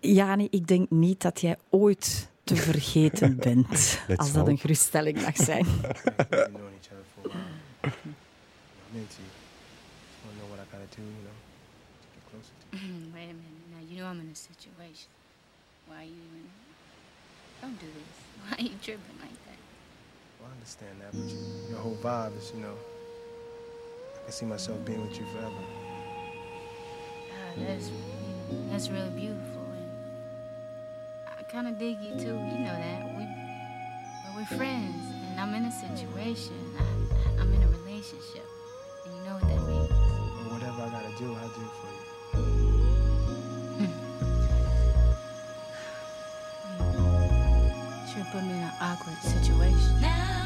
[0.00, 3.98] Ja, nee, ik denk niet dat jij ooit te vergeten bent.
[4.16, 4.50] als dat hope.
[4.50, 5.66] een geruststelling mag zijn.
[10.98, 11.36] know what I gotta you know,
[12.00, 13.12] to get closer to you.
[13.14, 13.66] Wait a minute.
[13.72, 15.10] Now, you know I'm in a situation.
[15.86, 16.48] Why are you even...
[17.62, 18.14] Don't do this.
[18.42, 19.60] Why are you tripping like that?
[20.40, 21.38] Well, I understand that, but you,
[21.70, 25.62] your whole vibe is, you know, I can see myself being with you forever.
[27.32, 27.90] Ah, that's,
[28.70, 29.66] that's really beautiful.
[29.72, 29.90] And
[31.38, 32.36] I kind of dig you, too.
[32.36, 33.04] You know that.
[33.16, 36.58] We, but we're friends, and I'm in a situation.
[36.78, 38.44] I, I'm in a relationship.
[39.04, 39.65] And you know what that
[41.18, 42.76] do, I'll do it for you.
[48.12, 50.00] Sure put me in an awkward situation.
[50.00, 50.45] Now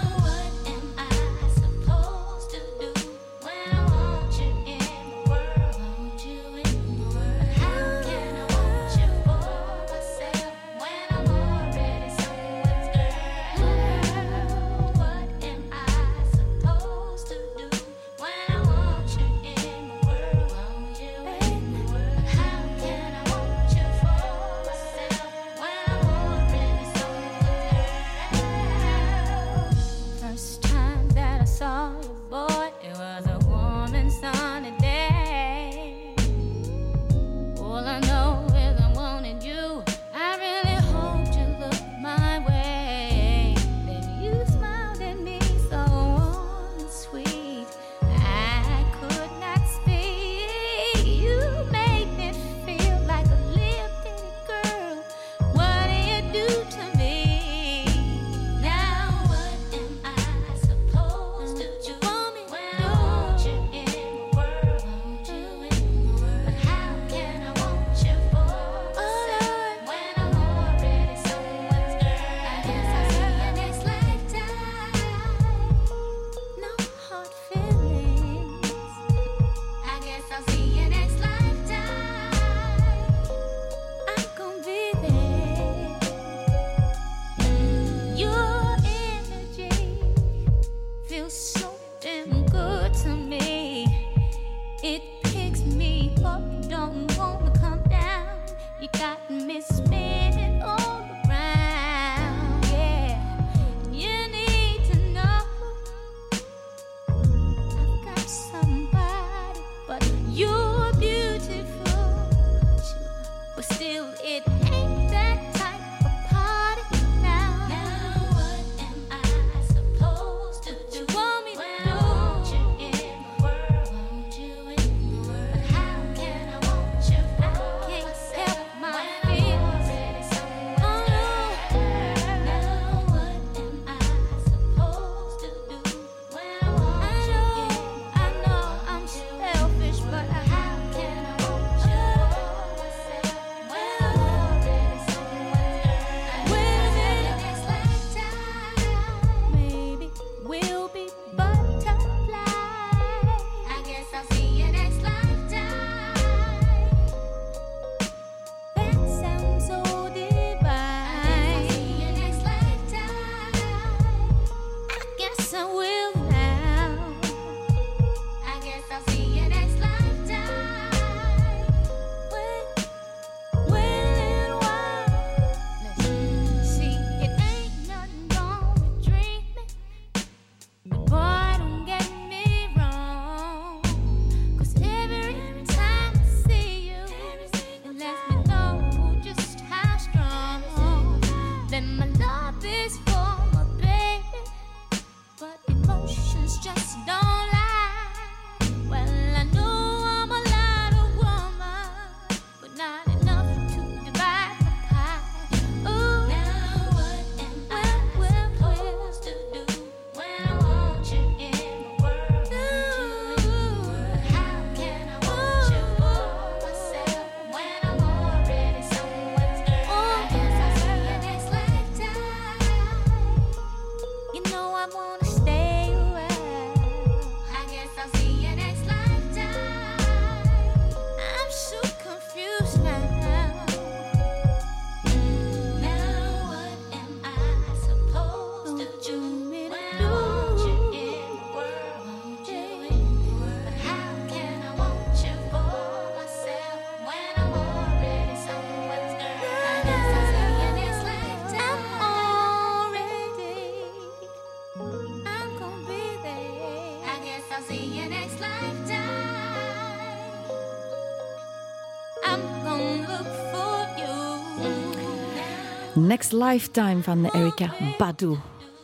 [266.11, 268.37] Next Lifetime van Erika Badu.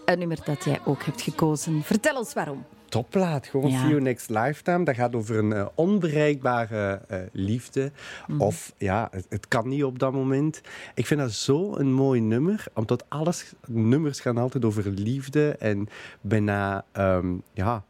[0.05, 1.83] Een nummer dat jij ook hebt gekozen.
[1.83, 2.65] Vertel ons waarom.
[2.89, 3.47] topplaat.
[3.47, 3.79] Gewoon Ja.
[3.79, 4.85] See You Next Lifetime.
[4.85, 7.93] Dat gaat over een eh, onbereikbare eh, liefde.
[8.27, 8.41] Mhm.
[8.41, 10.61] Of ja, het, het kan niet op dat moment.
[10.95, 12.65] Ik vind dat zo een mooi nummer.
[12.75, 15.51] Omdat alles, nummers gaan altijd over liefde.
[15.59, 15.89] En
[16.21, 17.85] bijna, ehm, ja,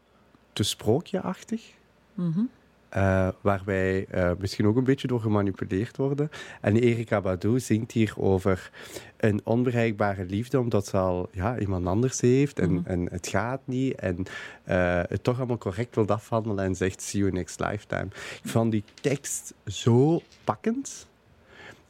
[0.53, 1.73] te sprookjeachtig.
[2.13, 2.41] Mhm.
[2.89, 6.29] Eh, waar wij eh, misschien ook een beetje door gemanipuleerd worden.
[6.61, 8.71] En Erika Badu zingt hier over
[9.17, 13.95] een onbereikbare liefde, omdat ze al ja, iemand anders heeft en, en het gaat niet.
[13.95, 14.23] En
[14.63, 18.07] eh, het toch allemaal correct wil afhandelen en zegt: See you next lifetime.
[18.43, 21.07] Ik vond die tekst zo pakkend.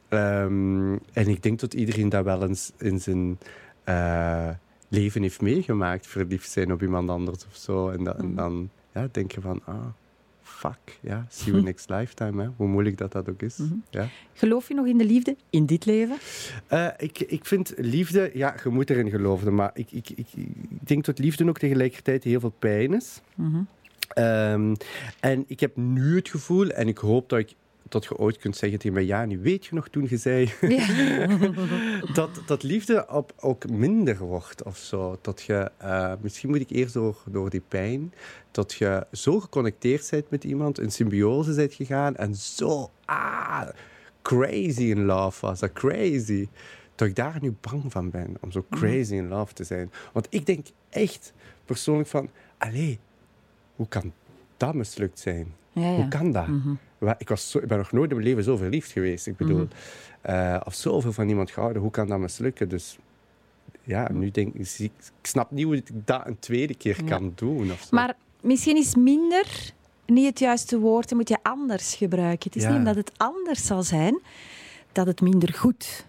[0.08, 3.38] Ehm, en ik denk dat iedereen dat wel eens in zijn
[4.88, 7.88] leven heeft meegemaakt, verliefd zijn op iemand anders of zo.
[7.90, 9.86] En, da- en dan ja, denk je van, ah,
[10.58, 12.48] fuck, ja, see you next lifetime, hè.
[12.56, 13.58] hoe moeilijk dat dat ook is.
[13.90, 14.08] Ja.
[14.32, 16.16] Geloof je nog in de liefde in dit leven?
[16.66, 20.26] Eh, ik, ik vind liefde, ja, je moet erin geloven, maar ik, ik, ik,
[20.70, 23.20] ik denk dat liefde ook tegelijkertijd heel veel pijn is.
[24.08, 24.74] Ehm,
[25.20, 27.54] en ik heb nu het gevoel, en ik hoop dat ik
[27.88, 30.52] dat je ooit kunt zeggen tegen mij, ja, nu weet je nog toen je zei
[32.14, 35.18] dat, dat liefde op, ook minder wordt of zo.
[35.20, 38.12] Dat je, eh, misschien moet ik eerst door, door die pijn,
[38.50, 43.68] dat je zo geconnecteerd bent met iemand, in symbiose bent gegaan en zo ah,
[44.22, 45.60] crazy in love was.
[45.60, 46.48] Dat crazy.
[46.94, 49.90] Dat ik daar nu bang van ben, om zo crazy in love te zijn.
[50.12, 51.32] Want ik denk echt
[51.64, 52.28] persoonlijk van,
[52.58, 52.98] allee,
[53.76, 54.12] hoe kan
[54.56, 55.54] dat mislukt zijn?
[55.72, 55.94] Ja, ja.
[55.96, 56.46] Hoe kan dat?
[56.46, 56.76] Wa-
[57.18, 59.26] Ik, was zo, ik ben nog nooit in mijn leven zo verliefd geweest.
[59.26, 59.68] Ik bedoel,
[60.20, 61.82] eh, of zoveel van iemand gehouden.
[61.82, 62.68] Hoe kan dat mislukken?
[62.68, 62.98] Dus
[63.82, 64.92] ja, nu denk ik, ik
[65.22, 67.70] snap niet hoe ik dat een tweede keer kan doen.
[67.72, 67.88] Of zo.
[67.90, 69.72] Maar misschien is minder
[70.06, 71.08] niet het juiste woord.
[71.08, 72.50] Dan moet je anders gebruiken.
[72.50, 72.68] Het is Ja.
[72.68, 74.20] niet omdat het anders zal zijn,
[74.92, 76.06] dat het minder goed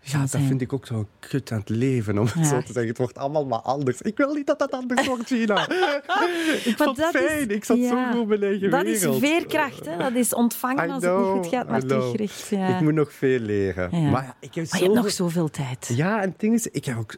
[0.00, 0.46] ja, dat zijn.
[0.46, 2.44] vind ik ook zo kut aan het leven, om het Ja.
[2.44, 2.86] zo te zeggen.
[2.86, 4.02] Het wordt allemaal maar anders.
[4.02, 5.68] Ik wil niet dat dat anders wordt, Gina.
[6.70, 7.50] ik vond het dat is- fijn.
[7.50, 9.86] ik zat ja, zo goed Dat is veerkracht.
[9.86, 9.96] Hè?
[9.96, 12.46] Dat is ontvangen als het niet goed gaat, maar teruggericht.
[12.48, 12.74] Ja.
[12.76, 14.10] Ik moet nog veel leren.
[14.10, 15.90] Maar ik heb Maar je hebt nog zoveel tijd.
[15.94, 17.16] Ja, en het ding is, ik, heb ook,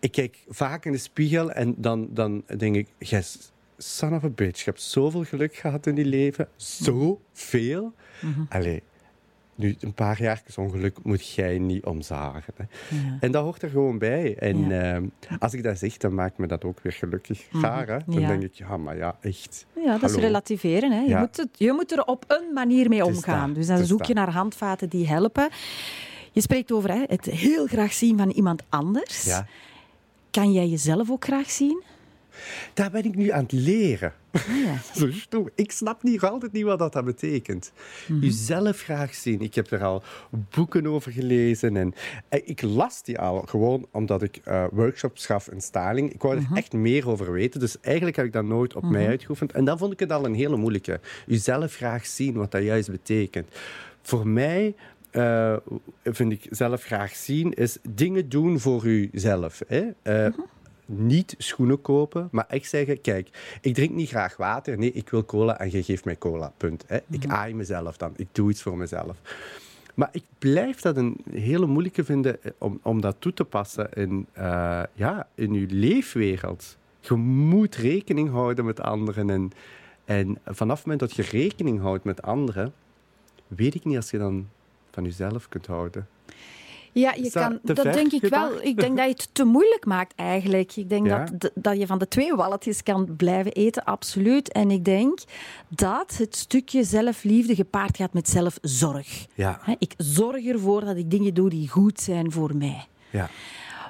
[0.00, 4.28] ik kijk vaak in de spiegel en dan, dan denk ik, yes, son of a
[4.28, 6.48] bitch, je hebt zoveel geluk gehad in je leven.
[6.56, 7.92] Zoveel.
[8.48, 8.82] Allee,
[9.56, 12.54] nu een paar jaar ongeluk moet jij niet omzagen.
[12.56, 12.64] Hè.
[12.96, 13.16] Ja.
[13.20, 14.36] En dat hoort er gewoon bij.
[14.38, 14.94] En Ja.
[14.94, 15.04] ehm,
[15.38, 17.46] als ik dat zeg, dan maakt me dat ook weer gelukkig.
[17.52, 17.98] Gaar, hè?
[18.06, 18.28] Dan Ja.
[18.28, 19.66] denk ik, ja, maar ja, echt.
[19.84, 20.92] Ja, dat is relativeren.
[20.92, 21.00] Hè.
[21.00, 23.52] Je, moet het, je moet er op een manier mee omgaan.
[23.52, 25.48] Dus dan zoek je naar handvaten die helpen.
[26.32, 29.40] Je spreekt over hè, het heel graag zien van iemand anders.
[30.30, 31.82] Kan jij jezelf ook graag zien?
[32.74, 34.12] Daar ben ik nu aan het leren.
[34.32, 34.78] Ja.
[35.54, 37.72] Ik snap niet, altijd niet wat dat, betekent.
[38.20, 39.40] Jezelf graag zien.
[39.40, 40.02] Ik heb er al
[40.54, 41.76] boeken over gelezen.
[41.76, 41.94] En,
[42.28, 46.12] eh, ik las die al gewoon omdat ik eh, workshops gaf in styling.
[46.12, 47.60] Ik wou er echt meer over weten.
[47.60, 49.52] Dus eigenlijk heb ik dat nooit op mij uitgeoefend.
[49.52, 51.00] En dan vond ik het al een hele moeilijke.
[51.26, 53.48] Jezelf graag zien, wat dat juist betekent.
[54.02, 54.74] Voor mij
[55.10, 55.56] eh,
[56.04, 59.62] vind ik zelf graag zien, is dingen doen voor uzelf.
[59.66, 59.84] Hè?
[60.86, 64.78] Niet schoenen kopen, maar echt zeggen: Kijk, ik drink niet graag water.
[64.78, 66.52] Nee, ik wil cola en jij geeft mij cola.
[66.56, 66.84] Punt.
[66.86, 66.98] Hè?
[67.10, 68.12] Ik aai mezelf dan.
[68.16, 69.16] Ik doe iets voor mezelf.
[69.94, 73.92] Maar ik blijf dat een hele moeilijke vinden eh, om, om dat toe te passen
[73.92, 76.76] in, eh, ja, in je leefwereld.
[77.00, 79.30] Je moet rekening houden met anderen.
[79.30, 79.52] En,
[80.04, 82.72] en vanaf het moment dat je rekening houdt met anderen,
[83.46, 84.48] weet ik niet als je dan
[84.90, 86.06] van jezelf kunt houden.
[87.00, 88.62] Ja, je dat kan, dat denk ik wel.
[88.62, 90.76] Ik denk dat je het te moeilijk maakt eigenlijk.
[90.76, 91.24] Ik denk Ja?
[91.38, 94.52] dat, dat je van de twee walletjes kan blijven eten, absoluut.
[94.52, 95.18] En ik denk
[95.68, 99.26] dat het stukje zelfliefde gepaard gaat met zelfzorg.
[99.34, 102.86] Ja, Ik zorg ervoor dat ik dingen doe die goed zijn voor mij.
[103.10, 103.28] ja.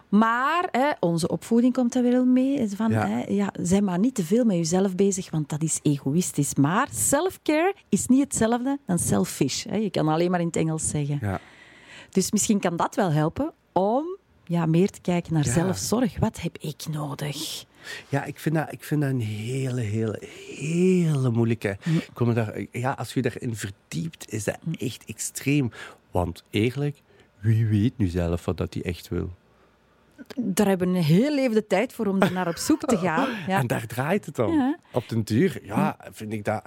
[0.09, 2.69] Maar hè, onze opvoeding komt daar wel mee.
[2.69, 3.07] Van, Ja.
[3.09, 6.55] hè, ja, zijn maar niet te veel met jezelf bezig, want dat is egoïstisch.
[6.55, 9.65] Maar self-care is niet hetzelfde dan selfish.
[9.65, 9.77] Hè.
[9.77, 11.19] Je kan alleen maar in het Engels zeggen.
[11.21, 11.41] ja.
[12.17, 15.53] Dus misschien kan dat wel helpen om ja, meer te kijken naar Ja.
[15.53, 16.19] zelfzorg.
[16.19, 17.65] Wat heb ik nodig?
[18.09, 20.23] Ja, ik vind, dat, ik vind dat een hele, hele,
[20.57, 21.77] hele moeilijke.
[21.85, 25.71] Ik me daar, ja, als je daarin verdiept, is dat echt extreem.
[26.11, 27.03] Want eigenlijk,
[27.39, 29.31] wie weet nu zelf wat dat hij echt wil?
[30.37, 32.97] Daar hebben we een heel leven de tijd voor om er naar op zoek te
[33.07, 33.29] gaan.
[33.47, 33.59] Ja.
[33.59, 34.53] En daar draait het om.
[34.53, 34.79] Ja.
[34.93, 36.65] Op den duur, ja, vind ik dat...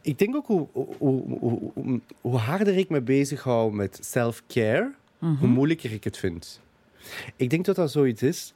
[0.00, 1.38] Ik denk ook hoe, hoe, hoe,
[1.74, 6.60] hoe, hoe harder ik me bezig hou met self-care, hoe moeilijker ik het vind.
[7.36, 8.54] Ik denk dat dat zoiets is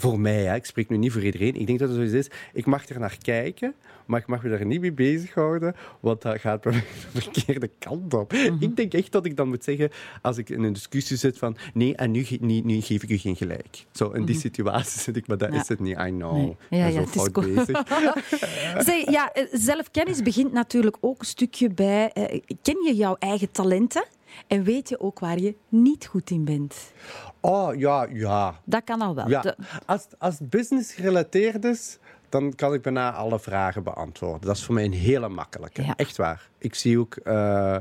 [0.00, 1.54] voor mij, hè, ik spreek nu niet voor iedereen.
[1.54, 2.30] Ik denk dat het zoiets is.
[2.52, 3.74] Ik mag er naar kijken,
[4.06, 6.82] maar ik mag me daar niet mee bezighouden, want dat gaat bij mij
[7.12, 8.32] de verkeerde kant op.
[8.32, 9.90] Ik denk echt dat ik dan moet zeggen,
[10.22, 13.10] als ik in een discussie zit van nee, en nu, ge- nu, nu geef ik
[13.10, 13.84] u geen gelijk.
[13.92, 15.60] Zo, in die situatie zit ik, maar dat Ja.
[15.60, 15.98] is het niet.
[15.98, 16.32] I know.
[16.36, 16.56] Nee.
[16.70, 17.54] Ja, ja, zo fout cool.
[17.54, 17.82] bezig.
[18.88, 22.10] Zeg, ja, eh, zelfkennis begint natuurlijk ook een stukje bij...
[22.12, 24.04] eh, ken je jouw eigen talenten?
[24.46, 26.92] En weet je ook waar je niet goed in bent?
[27.40, 28.60] Oh, ja, ja.
[28.64, 29.28] Dat kan al wel.
[29.28, 34.46] Ja, De- als, als het business gerelateerd is, dan kan ik bijna alle vragen beantwoorden.
[34.46, 35.82] Dat is voor mij een hele makkelijke.
[35.82, 35.96] Ja.
[35.96, 36.48] Echt waar.
[36.58, 37.74] Ik zie ook, eh,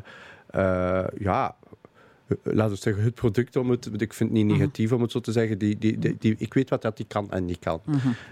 [0.47, 1.55] eh, ja,
[2.43, 4.57] laten we zeggen, het product om het, ik vind het niet Mhm.
[4.57, 7.05] negatief om het zo te zeggen, die, die, die, die- ik weet wat dat die
[7.05, 7.81] kan en niet kan.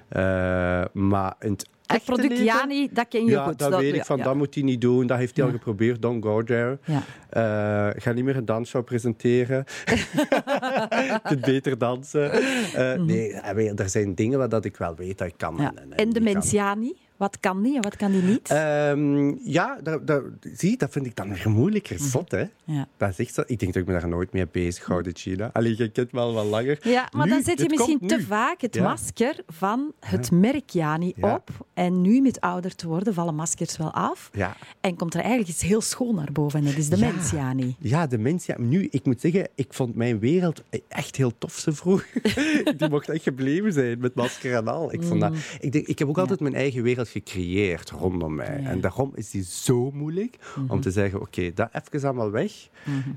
[0.07, 3.59] Eh, maar in het Het product leven- Jani, dat ken je ja, goed.
[3.59, 4.23] dat, weet ja, ik van, ja.
[4.23, 5.07] dat moet hij niet doen.
[5.07, 6.01] Dat heeft hij al geprobeerd.
[6.01, 6.79] Don't go there.
[6.86, 7.01] Ja.
[7.29, 9.63] Eh, ga niet meer een dansshow presenteren.
[9.86, 12.31] Je kunt beter dansen.
[12.31, 15.33] Eh, Nee, eh, weet je, er zijn dingen waar dat ik wel weet dat ik
[15.38, 15.53] kan.
[15.53, 15.61] Mhm.
[15.63, 15.73] Ja.
[15.75, 18.49] en, En de mens Jani, wat kan die en wat kan die niet?
[18.49, 20.24] Ehm, ja, dat, dat,
[20.55, 21.95] zie, dat vind ik dan weer moeilijker.
[21.95, 22.05] Mhm.
[22.09, 22.43] Zot, hè?
[22.63, 22.88] ja.
[22.97, 23.43] Dat is echt zo.
[23.45, 25.49] Ik denk dat ik me daar nooit mee bezig houd, Gina.
[25.53, 26.78] Allee, je kent me al wel langer.
[26.82, 28.22] Ja, maar Nu, dan zet je misschien te nu.
[28.24, 28.84] vaak het Ja.
[28.84, 31.34] masker van het merk Jani Ja.
[31.36, 31.49] op.
[31.74, 34.30] En nu, met ouder te worden, vallen maskers wel af.
[34.34, 34.55] Ja.
[34.82, 36.59] En komt er eigenlijk iets heel schoon naar boven.
[36.59, 37.76] En dat is de mens Jani.
[37.80, 38.45] Ja, de mens.
[38.45, 42.05] Ja, nu, ik moet zeggen, ik vond mijn wereld echt heel tof zo vroeg.
[42.78, 44.93] Die mocht echt gebleven zijn met masker en al.
[44.93, 48.64] Ik, vond dat, ik, denk, ik heb ook altijd mijn eigen wereld gecreëerd rondom mij.
[48.64, 50.38] En daarom is die zo moeilijk
[50.68, 52.70] om te zeggen, oké, dat even allemaal weg.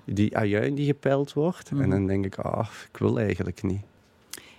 [0.05, 1.71] Die ajuin die gepeld wordt.
[1.71, 3.81] En dan denk ik, ah, ik wil eigenlijk niet.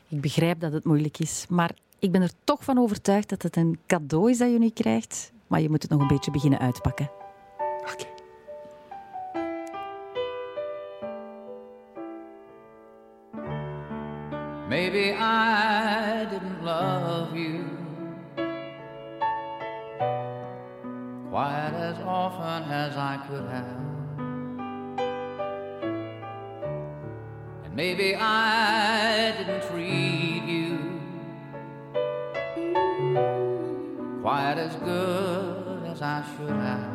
[0.07, 3.55] Ik begrijp dat het moeilijk is, maar ik ben er toch van overtuigd dat het
[3.55, 5.31] een cadeau is dat je nu krijgt.
[5.47, 7.11] Maar je moet het nog een beetje beginnen uitpakken.
[7.81, 8.05] Oké.
[14.69, 17.78] Maybe I didn't love you
[22.19, 23.79] often as I could have.
[27.63, 30.77] And maybe I didn't treat you
[34.21, 36.89] quite as good as I should have.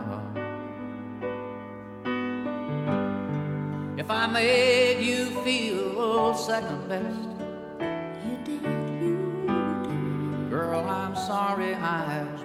[3.97, 7.31] If I made you feel second best,
[8.27, 8.63] You did,
[9.03, 9.17] you.
[10.51, 12.44] Girl, I'm sorry I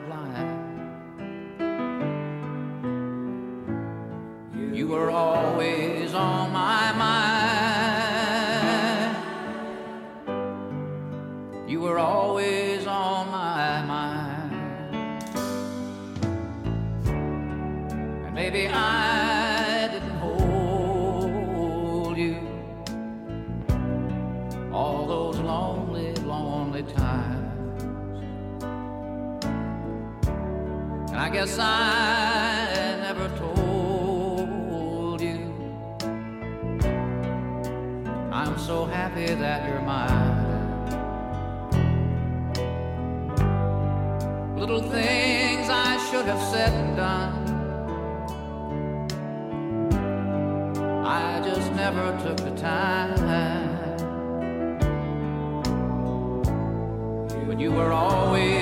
[4.80, 8.08] You were always on my mind.
[11.70, 14.54] You were always on my mind.
[18.26, 22.38] And maybe I didn't hold you
[24.72, 27.84] all those lonely, lonely times.
[31.12, 32.59] And I guess I
[38.70, 40.46] so happy that you're mine.
[44.60, 47.34] Little things I should have said and done.
[51.04, 53.16] I just never took the time.
[57.48, 58.59] But you were always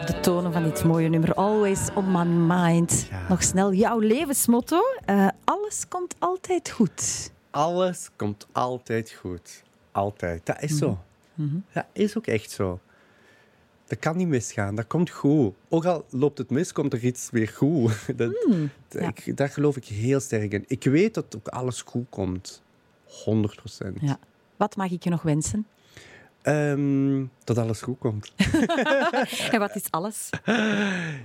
[0.00, 3.06] Op de tonen van dit mooie nummer Always on my mind.
[3.10, 3.28] Ja.
[3.28, 4.80] Nog snel jouw levensmotto.
[5.04, 7.30] Eh, alles komt altijd goed.
[7.50, 9.62] Alles komt altijd goed.
[9.92, 10.46] Altijd.
[10.46, 10.98] Dat is zo.
[11.72, 12.80] Dat is ook echt zo.
[13.86, 14.74] Dat kan niet misgaan.
[14.74, 15.54] Dat komt goed.
[15.68, 17.92] Ook al loopt het mis, komt er iets weer goed.
[18.16, 18.32] Dat,
[18.88, 19.12] ja.
[19.14, 20.64] ik, daar geloof ik heel sterk in.
[20.66, 22.62] Ik weet dat ook alles goed komt.
[23.04, 24.00] 100 procent.
[24.00, 24.18] Ja.
[24.56, 25.66] Wat mag ik je nog wensen?
[26.46, 28.32] Ehm, dat alles goed komt.
[29.52, 30.30] En wat is alles?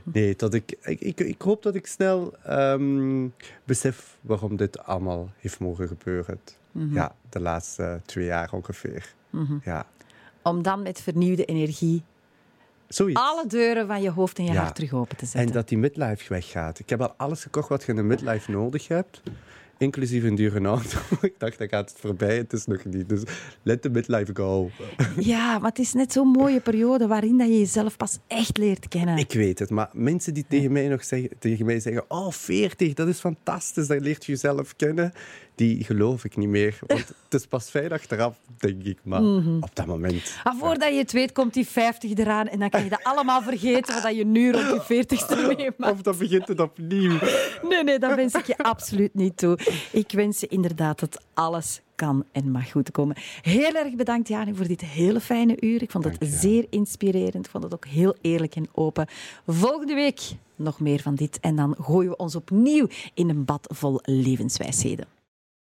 [0.04, 3.28] Nee, dat ik, ik, ik, ik hoop dat ik snel ehm,
[3.64, 6.40] besef waarom dit allemaal heeft mogen gebeuren.
[6.72, 6.94] Mhm.
[6.94, 9.14] Ja, de laatste twee jaar ongeveer.
[9.64, 9.86] Ja,
[10.44, 12.04] Om dan met vernieuwde energie
[12.88, 13.20] zoiets.
[13.22, 14.62] alle deuren van je hoofd en je Ja.
[14.62, 15.42] hart terug open te zetten.
[15.48, 16.80] En dat die midlife weggaat.
[16.80, 19.22] Ik heb al alles gekocht wat je in een midlife nodig hebt.
[19.82, 20.98] Inclusief een dure auto.
[21.22, 22.38] ik dacht, dan gaat het voorbij.
[22.38, 23.10] Het is nog niet.
[23.10, 23.22] Dus
[23.64, 24.70] let the midlife go.
[25.20, 28.88] Ja, maar het is net zo'n mooie periode waarin dat je jezelf pas echt leert
[28.88, 29.18] kennen.
[29.18, 32.94] Ik weet het, maar mensen die tegen mij nog zeggen, tegen mij zeggen: Oh, 40,
[32.94, 35.14] dat is fantastisch, dan leert je jezelf kennen.
[35.62, 36.80] Die geloof ik niet meer.
[36.88, 39.00] Want het is pas fijn achteraf, denk ik.
[39.04, 39.22] Maar
[39.60, 40.36] op dat moment.
[40.44, 43.42] Maar voordat je het weet, komt die 50 eraan en dan kan je dat allemaal
[43.42, 45.94] vergeten wat je nu rond je 40ste meemaakt.
[45.94, 47.20] Of dan begint het opnieuw.
[47.70, 49.60] Nee, nee, dat wens ik je absoluut niet toe.
[49.92, 53.16] Ik wens je inderdaad dat alles kan en mag goed komen.
[53.42, 55.82] Heel erg bedankt, Jani, voor dit hele fijne uur.
[55.82, 57.46] Ik vond het zeer inspirerend.
[57.46, 59.08] Ik vond het ook heel eerlijk en open.
[59.48, 60.20] Volgende week
[60.56, 61.40] nog meer van dit.
[61.40, 65.20] En dan gooien we ons opnieuw in een bad vol levenswijsheden.